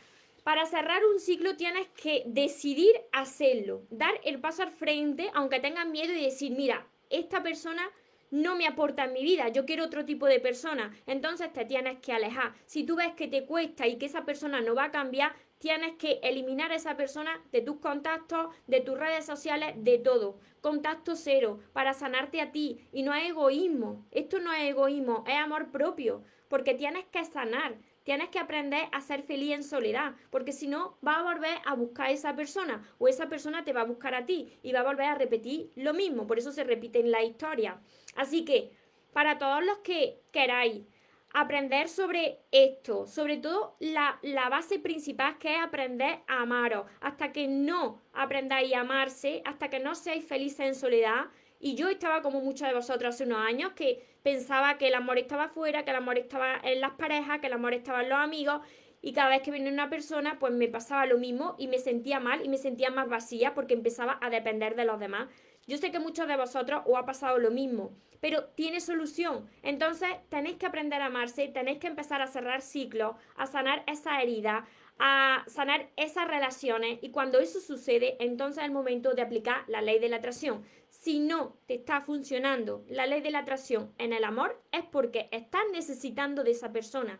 Para 0.45 0.67
cerrar 0.67 1.01
un 1.07 1.19
ciclo 1.19 1.57
tienes 1.57 1.89
que 1.89 2.25
decidir 2.27 2.93
hacerlo, 3.13 3.85
dar 3.89 4.13
el 4.23 4.39
paso 4.39 4.65
al 4.65 4.71
frente, 4.71 5.31
aunque 5.33 5.61
tengas 5.61 5.87
miedo 5.87 6.13
y 6.13 6.23
decir, 6.23 6.53
mira, 6.53 6.87
esta 7.11 7.43
persona 7.43 7.91
no 8.31 8.57
me 8.57 8.67
aporta 8.67 9.05
en 9.05 9.13
mi 9.13 9.23
vida, 9.23 9.49
yo 9.49 9.65
quiero 9.65 9.85
otro 9.85 10.05
tipo 10.05 10.27
de 10.27 10.41
persona, 10.41 10.93
entonces 11.07 11.53
te 11.53 11.65
tienes 11.65 11.99
que 12.01 12.13
alejar. 12.13 12.55
Si 12.67 12.85
tú 12.85 12.97
ves 12.97 13.15
que 13.15 13.29
te 13.29 13.47
cuesta 13.47 13.87
y 13.87 13.99
que 13.99 14.07
esa 14.07 14.25
persona 14.25 14.61
no 14.61 14.75
va 14.75 14.85
a 14.85 14.91
cambiar, 14.91 15.35
tienes 15.59 15.93
que 15.97 16.21
eliminar 16.23 16.73
a 16.73 16.77
esa 16.77 16.97
persona 16.97 17.41
de 17.53 17.63
tus 17.63 17.79
contactos, 17.79 18.55
de 18.67 18.81
tus 18.81 18.99
redes 18.99 19.25
sociales, 19.25 19.75
de 19.77 19.99
todo. 19.99 20.39
Contacto 20.61 21.17
cero 21.17 21.61
para 21.73 21.95
sanarte 21.95 22.41
a 22.41 22.53
ti. 22.53 22.89
Y 22.93 23.03
no 23.03 23.15
es 23.15 23.31
egoísmo. 23.31 24.05
Esto 24.11 24.39
no 24.41 24.53
es 24.53 24.63
egoísmo, 24.63 25.25
es 25.27 25.37
amor 25.37 25.71
propio. 25.71 26.23
Porque 26.49 26.75
tienes 26.75 27.05
que 27.07 27.25
sanar. 27.25 27.79
Tienes 28.07 28.29
que 28.29 28.39
aprender 28.39 28.85
a 28.93 29.01
ser 29.01 29.25
feliz 29.25 29.51
en 29.51 29.65
soledad, 29.65 30.15
porque 30.31 30.53
si 30.53 30.69
no, 30.69 30.97
va 31.05 31.19
a 31.19 31.23
volver 31.25 31.59
a 31.65 31.75
buscar 31.75 32.07
a 32.07 32.13
esa 32.13 32.37
persona 32.37 32.81
o 32.99 33.09
esa 33.09 33.29
persona 33.29 33.65
te 33.65 33.73
va 33.73 33.81
a 33.81 33.85
buscar 33.85 34.15
a 34.15 34.25
ti 34.25 34.61
y 34.63 34.71
va 34.71 34.79
a 34.79 34.85
volver 34.85 35.07
a 35.07 35.17
repetir 35.17 35.73
lo 35.75 35.93
mismo. 35.93 36.25
Por 36.25 36.39
eso 36.39 36.53
se 36.53 36.63
repiten 36.63 37.11
la 37.11 37.25
historia. 37.25 37.81
Así 38.15 38.45
que, 38.45 38.71
para 39.13 39.39
todos 39.39 39.65
los 39.65 39.79
que 39.79 40.21
queráis 40.31 40.85
aprender 41.33 41.89
sobre 41.89 42.39
esto, 42.53 43.09
sobre 43.09 43.39
todo 43.39 43.75
la, 43.81 44.21
la, 44.23 44.49
base 44.51 44.79
principal 44.79 45.37
que 45.39 45.57
es 45.57 45.61
aprender 45.61 46.21
a 46.29 46.43
amaros. 46.43 46.87
Hasta 47.01 47.33
que 47.33 47.49
no 47.49 48.03
aprendáis 48.13 48.73
a 48.73 48.83
amarse, 48.83 49.43
hasta 49.45 49.69
que 49.69 49.81
no 49.81 49.97
seáis 49.97 50.25
felices 50.25 50.61
en 50.61 50.77
soledad, 50.77 51.25
y 51.59 51.75
yo 51.75 51.89
estaba 51.89 52.23
como 52.23 52.41
muchos 52.41 52.69
de 52.69 52.75
vosotros 52.75 53.15
hace 53.15 53.25
unos 53.25 53.39
años 53.39 53.73
que 53.73 54.16
pensaba 54.27 54.77
que 54.77 54.89
el 54.89 54.97
amor 54.97 55.19
estaba 55.19 55.51
fuera, 55.51 55.85
que 55.85 55.91
el 55.91 55.97
amor 55.99 56.19
estaba 56.19 56.57
en 56.65 56.81
las 56.81 56.95
parejas, 56.95 57.39
que 57.39 57.47
el 57.47 57.53
amor 57.53 57.75
estaba 57.75 58.03
en 58.03 58.09
los 58.09 58.19
amigos. 58.19 58.61
Y 59.01 59.13
cada 59.13 59.29
vez 59.29 59.41
que 59.43 59.53
venía 59.53 59.71
una 59.71 59.89
persona, 59.89 60.41
pues 60.41 60.53
me 60.53 60.67
pasaba 60.67 61.07
lo 61.07 61.17
mismo 61.17 61.55
y 61.59 61.69
me 61.69 61.79
sentía 61.79 62.19
mal 62.19 62.45
y 62.45 62.49
me 62.49 62.59
sentía 62.59 62.91
más 62.91 63.09
vacía 63.09 63.55
porque 63.55 63.75
empezaba 63.75 64.19
a 64.21 64.29
depender 64.29 64.75
de 64.75 64.85
los 64.85 64.99
demás. 64.99 65.29
Yo 65.69 65.79
sé 65.79 65.93
que 65.93 66.01
muchos 66.01 66.27
de 66.27 66.37
vosotros 66.37 66.83
os 66.87 66.99
ha 66.99 67.07
pasado 67.07 67.39
lo 67.39 67.53
mismo, 67.53 67.93
pero 68.21 68.47
tiene 68.57 68.81
solución. 68.81 69.49
Entonces 69.63 70.09
tenéis 70.29 70.57
que 70.57 70.67
aprender 70.67 71.03
a 71.03 71.07
amarse, 71.07 71.47
tenéis 71.47 71.79
que 71.79 71.87
empezar 71.87 72.21
a 72.21 72.27
cerrar 72.27 72.63
ciclos, 72.63 73.15
a 73.37 73.47
sanar 73.47 73.85
esa 73.87 74.21
herida, 74.21 74.67
a 74.99 75.45
sanar 75.47 75.91
esas 75.97 76.27
relaciones 76.27 76.99
y 77.03 77.11
cuando 77.11 77.39
eso 77.39 77.61
sucede, 77.61 78.17
entonces 78.21 78.59
es 78.59 78.69
el 78.69 78.73
momento 78.73 79.15
de 79.15 79.23
aplicar 79.23 79.65
la 79.69 79.83
ley 79.83 79.99
de 79.99 80.09
la 80.09 80.17
atracción. 80.17 80.65
Si 80.89 81.19
no 81.19 81.57
te 81.67 81.75
está 81.75 82.01
funcionando 82.01 82.85
la 82.89 83.07
ley 83.07 83.21
de 83.21 83.31
la 83.31 83.41
atracción 83.41 83.93
en 83.99 84.13
el 84.13 84.25
amor, 84.25 84.61
es 84.73 84.85
porque 84.85 85.29
estás 85.31 85.63
necesitando 85.73 86.45
de 86.45 86.53
esa 86.53 86.73
persona. 86.73 87.19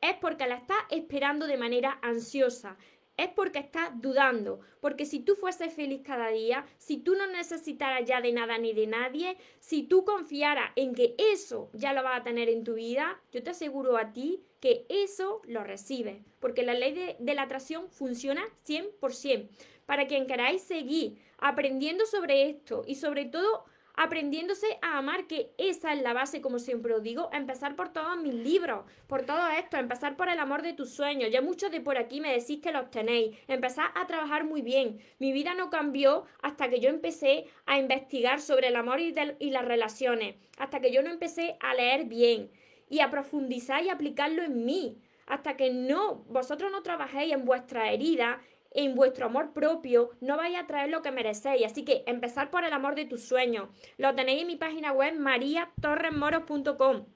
Es 0.00 0.14
porque 0.20 0.46
la 0.46 0.56
estás 0.56 0.78
esperando 0.90 1.46
de 1.46 1.56
manera 1.56 1.98
ansiosa 2.02 2.76
es 3.16 3.28
porque 3.28 3.58
estás 3.58 3.90
dudando. 4.00 4.60
Porque 4.80 5.06
si 5.06 5.20
tú 5.20 5.34
fueses 5.34 5.72
feliz 5.72 6.02
cada 6.04 6.28
día, 6.28 6.66
si 6.78 6.98
tú 6.98 7.14
no 7.14 7.26
necesitaras 7.26 8.06
ya 8.06 8.20
de 8.20 8.32
nada 8.32 8.58
ni 8.58 8.72
de 8.72 8.86
nadie, 8.86 9.36
si 9.58 9.82
tú 9.82 10.04
confiaras 10.04 10.70
en 10.76 10.94
que 10.94 11.14
eso 11.18 11.70
ya 11.72 11.92
lo 11.92 12.02
vas 12.02 12.20
a 12.20 12.24
tener 12.24 12.48
en 12.48 12.64
tu 12.64 12.74
vida, 12.74 13.20
yo 13.32 13.42
te 13.42 13.50
aseguro 13.50 13.96
a 13.96 14.12
ti 14.12 14.42
que 14.60 14.86
eso 14.88 15.42
lo 15.44 15.64
recibes. 15.64 16.18
Porque 16.40 16.62
la 16.62 16.74
ley 16.74 17.16
de, 17.18 17.34
la 17.34 17.42
atracción 17.42 17.88
funciona 17.90 18.42
100%. 18.66 19.48
Para 19.86 20.06
quien 20.06 20.26
queráis 20.26 20.62
seguir 20.62 21.18
aprendiendo 21.38 22.06
sobre 22.06 22.48
esto 22.48 22.82
y 22.86 22.96
sobre 22.96 23.26
todo 23.26 23.64
aprendiéndose 23.98 24.66
a 24.82 24.98
amar, 24.98 25.26
que 25.26 25.52
esa 25.56 25.94
es 25.94 26.02
la 26.02 26.12
base, 26.12 26.42
como 26.42 26.58
siempre 26.58 26.92
os 26.92 27.02
digo, 27.02 27.30
empezar 27.32 27.76
por 27.76 27.92
todos 27.92 28.18
mis 28.18 28.34
libros, 28.34 28.84
por 29.06 29.24
todo 29.24 29.48
esto, 29.48 29.78
empezar 29.78 30.16
por 30.16 30.28
el 30.28 30.38
amor 30.38 30.60
de 30.60 30.74
tus 30.74 30.90
sueños. 30.90 31.30
Ya 31.30 31.40
muchos 31.40 31.70
de 31.70 31.80
por 31.80 31.96
aquí 31.96 32.20
me 32.20 32.32
decís 32.32 32.60
que 32.60 32.72
los 32.72 32.90
tenéis, 32.90 33.36
empezar 33.48 33.92
a 33.94 34.06
trabajar 34.06 34.44
muy 34.44 34.60
bien. 34.60 35.00
Mi 35.18 35.32
vida 35.32 35.54
no 35.54 35.70
cambió 35.70 36.24
hasta 36.42 36.68
que 36.68 36.78
yo 36.78 36.90
empecé 36.90 37.46
a 37.64 37.78
investigar 37.78 38.42
sobre 38.42 38.68
el 38.68 38.76
amor 38.76 39.00
y, 39.00 39.14
y 39.38 39.50
las 39.50 39.64
relaciones, 39.64 40.36
hasta 40.58 40.80
que 40.80 40.92
yo 40.92 41.02
no 41.02 41.10
empecé 41.10 41.56
a 41.60 41.74
leer 41.74 42.04
bien 42.04 42.50
y 42.88 43.00
a 43.00 43.10
profundizar 43.10 43.84
y 43.84 43.90
aplicarlo 43.90 44.42
en 44.42 44.64
mí 44.64 44.98
hasta 45.26 45.56
que 45.56 45.72
no 45.72 46.24
vosotros 46.28 46.70
no 46.70 46.82
trabajéis 46.82 47.32
en 47.32 47.44
vuestra 47.44 47.90
herida 47.92 48.40
en 48.76 48.94
vuestro 48.94 49.26
amor 49.26 49.52
propio, 49.52 50.10
no 50.20 50.36
vais 50.36 50.56
a 50.56 50.66
traer 50.66 50.90
lo 50.90 51.02
que 51.02 51.10
merecéis. 51.10 51.64
Así 51.64 51.84
que 51.84 52.04
empezar 52.06 52.50
por 52.50 52.62
el 52.64 52.72
amor 52.72 52.94
de 52.94 53.06
tus 53.06 53.22
sueños. 53.22 53.68
Lo 53.96 54.14
tenéis 54.14 54.42
en 54.42 54.48
mi 54.48 54.56
página 54.56 54.92
web 54.92 55.14
mariatorresmoros.com. 55.18 57.06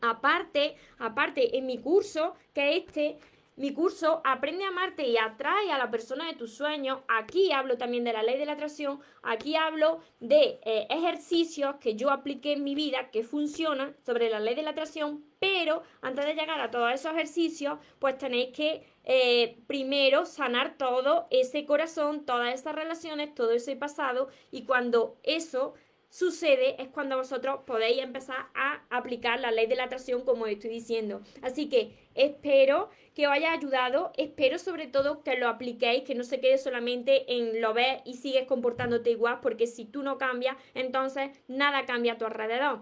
Aparte, 0.00 0.76
aparte, 0.98 1.58
en 1.58 1.66
mi 1.66 1.78
curso, 1.78 2.34
que 2.54 2.76
este 2.76 3.18
mi 3.56 3.74
curso 3.74 4.22
Aprende 4.24 4.64
a 4.64 4.68
amarte 4.68 5.06
y 5.06 5.18
atrae 5.18 5.70
a 5.70 5.78
la 5.78 5.90
persona 5.90 6.26
de 6.26 6.34
tus 6.34 6.54
sueños. 6.54 7.00
Aquí 7.08 7.52
hablo 7.52 7.76
también 7.76 8.04
de 8.04 8.12
la 8.12 8.22
ley 8.22 8.38
de 8.38 8.46
la 8.46 8.52
atracción. 8.52 9.00
Aquí 9.22 9.56
hablo 9.56 10.00
de 10.20 10.60
eh, 10.64 10.86
ejercicios 10.90 11.76
que 11.76 11.94
yo 11.94 12.10
apliqué 12.10 12.52
en 12.52 12.64
mi 12.64 12.74
vida 12.74 13.10
que 13.10 13.22
funcionan 13.22 13.94
sobre 14.04 14.30
la 14.30 14.40
ley 14.40 14.54
de 14.54 14.62
la 14.62 14.70
atracción. 14.70 15.24
Pero 15.38 15.82
antes 16.00 16.24
de 16.24 16.34
llegar 16.34 16.60
a 16.60 16.70
todos 16.70 16.92
esos 16.92 17.12
ejercicios, 17.12 17.78
pues 17.98 18.16
tenéis 18.16 18.54
que 18.56 18.86
eh, 19.04 19.58
primero 19.66 20.24
sanar 20.24 20.78
todo 20.78 21.26
ese 21.30 21.66
corazón, 21.66 22.24
todas 22.24 22.54
esas 22.54 22.74
relaciones, 22.74 23.34
todo 23.34 23.52
ese 23.52 23.76
pasado. 23.76 24.28
Y 24.50 24.64
cuando 24.64 25.18
eso 25.22 25.74
sucede 26.08 26.80
es 26.80 26.88
cuando 26.88 27.16
vosotros 27.16 27.60
podéis 27.66 28.02
empezar 28.02 28.36
a 28.54 28.84
aplicar 28.90 29.40
la 29.40 29.50
ley 29.50 29.66
de 29.66 29.76
la 29.76 29.84
atracción 29.84 30.24
como 30.24 30.46
estoy 30.46 30.70
diciendo. 30.70 31.22
Así 31.40 31.70
que 31.70 32.01
espero 32.14 32.90
que 33.14 33.26
os 33.26 33.32
haya 33.32 33.52
ayudado, 33.52 34.12
espero 34.16 34.58
sobre 34.58 34.86
todo 34.86 35.22
que 35.22 35.36
lo 35.36 35.48
apliquéis, 35.48 36.04
que 36.04 36.14
no 36.14 36.24
se 36.24 36.40
quede 36.40 36.58
solamente 36.58 37.36
en 37.36 37.60
lo 37.60 37.74
ves 37.74 38.00
y 38.04 38.14
sigues 38.14 38.46
comportándote 38.46 39.10
igual, 39.10 39.40
porque 39.40 39.66
si 39.66 39.84
tú 39.84 40.02
no 40.02 40.18
cambias, 40.18 40.56
entonces 40.74 41.30
nada 41.48 41.84
cambia 41.84 42.14
a 42.14 42.18
tu 42.18 42.24
alrededor. 42.24 42.80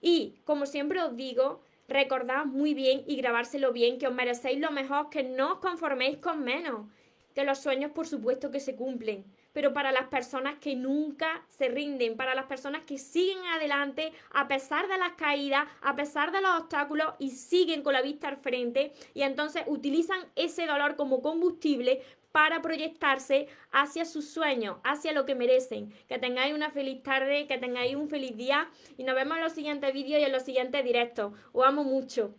Y 0.00 0.34
como 0.44 0.66
siempre 0.66 1.02
os 1.02 1.16
digo, 1.16 1.60
recordad 1.88 2.44
muy 2.44 2.74
bien 2.74 3.02
y 3.06 3.16
grabárselo 3.16 3.72
bien 3.72 3.98
que 3.98 4.06
os 4.06 4.14
merecéis 4.14 4.60
lo 4.60 4.70
mejor, 4.70 5.10
que 5.10 5.22
no 5.22 5.54
os 5.54 5.58
conforméis 5.58 6.18
con 6.18 6.44
menos, 6.44 6.86
que 7.34 7.44
los 7.44 7.58
sueños 7.58 7.92
por 7.92 8.06
supuesto 8.06 8.50
que 8.50 8.60
se 8.60 8.76
cumplen 8.76 9.24
pero 9.52 9.72
para 9.72 9.92
las 9.92 10.08
personas 10.08 10.56
que 10.58 10.76
nunca 10.76 11.42
se 11.48 11.68
rinden, 11.68 12.16
para 12.16 12.34
las 12.34 12.46
personas 12.46 12.82
que 12.82 12.98
siguen 12.98 13.38
adelante 13.54 14.12
a 14.32 14.48
pesar 14.48 14.88
de 14.88 14.98
las 14.98 15.12
caídas, 15.12 15.66
a 15.82 15.96
pesar 15.96 16.32
de 16.32 16.40
los 16.40 16.60
obstáculos 16.60 17.14
y 17.18 17.30
siguen 17.30 17.82
con 17.82 17.92
la 17.92 18.02
vista 18.02 18.28
al 18.28 18.36
frente 18.36 18.92
y 19.14 19.22
entonces 19.22 19.62
utilizan 19.66 20.20
ese 20.36 20.66
dolor 20.66 20.96
como 20.96 21.22
combustible 21.22 22.02
para 22.32 22.62
proyectarse 22.62 23.48
hacia 23.72 24.04
sus 24.04 24.28
sueños, 24.30 24.76
hacia 24.84 25.12
lo 25.12 25.24
que 25.24 25.34
merecen. 25.34 25.92
Que 26.08 26.18
tengáis 26.18 26.54
una 26.54 26.70
feliz 26.70 27.02
tarde, 27.02 27.46
que 27.46 27.58
tengáis 27.58 27.96
un 27.96 28.08
feliz 28.08 28.36
día 28.36 28.68
y 28.96 29.04
nos 29.04 29.14
vemos 29.14 29.38
en 29.38 29.44
los 29.44 29.52
siguientes 29.52 29.92
vídeos 29.92 30.20
y 30.20 30.24
en 30.24 30.32
los 30.32 30.42
siguientes 30.42 30.84
directos. 30.84 31.32
Os 31.52 31.66
amo 31.66 31.84
mucho. 31.84 32.34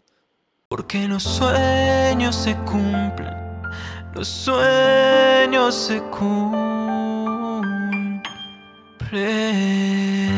Porque 0.67 1.07
los 1.07 1.23
sueños 1.23 2.35
se 2.35 2.55
cumplen, 2.57 3.33
los 4.13 4.27
sueños 4.27 5.73
se 5.73 5.99
cumplen. 6.03 6.78
pray. 9.09 10.28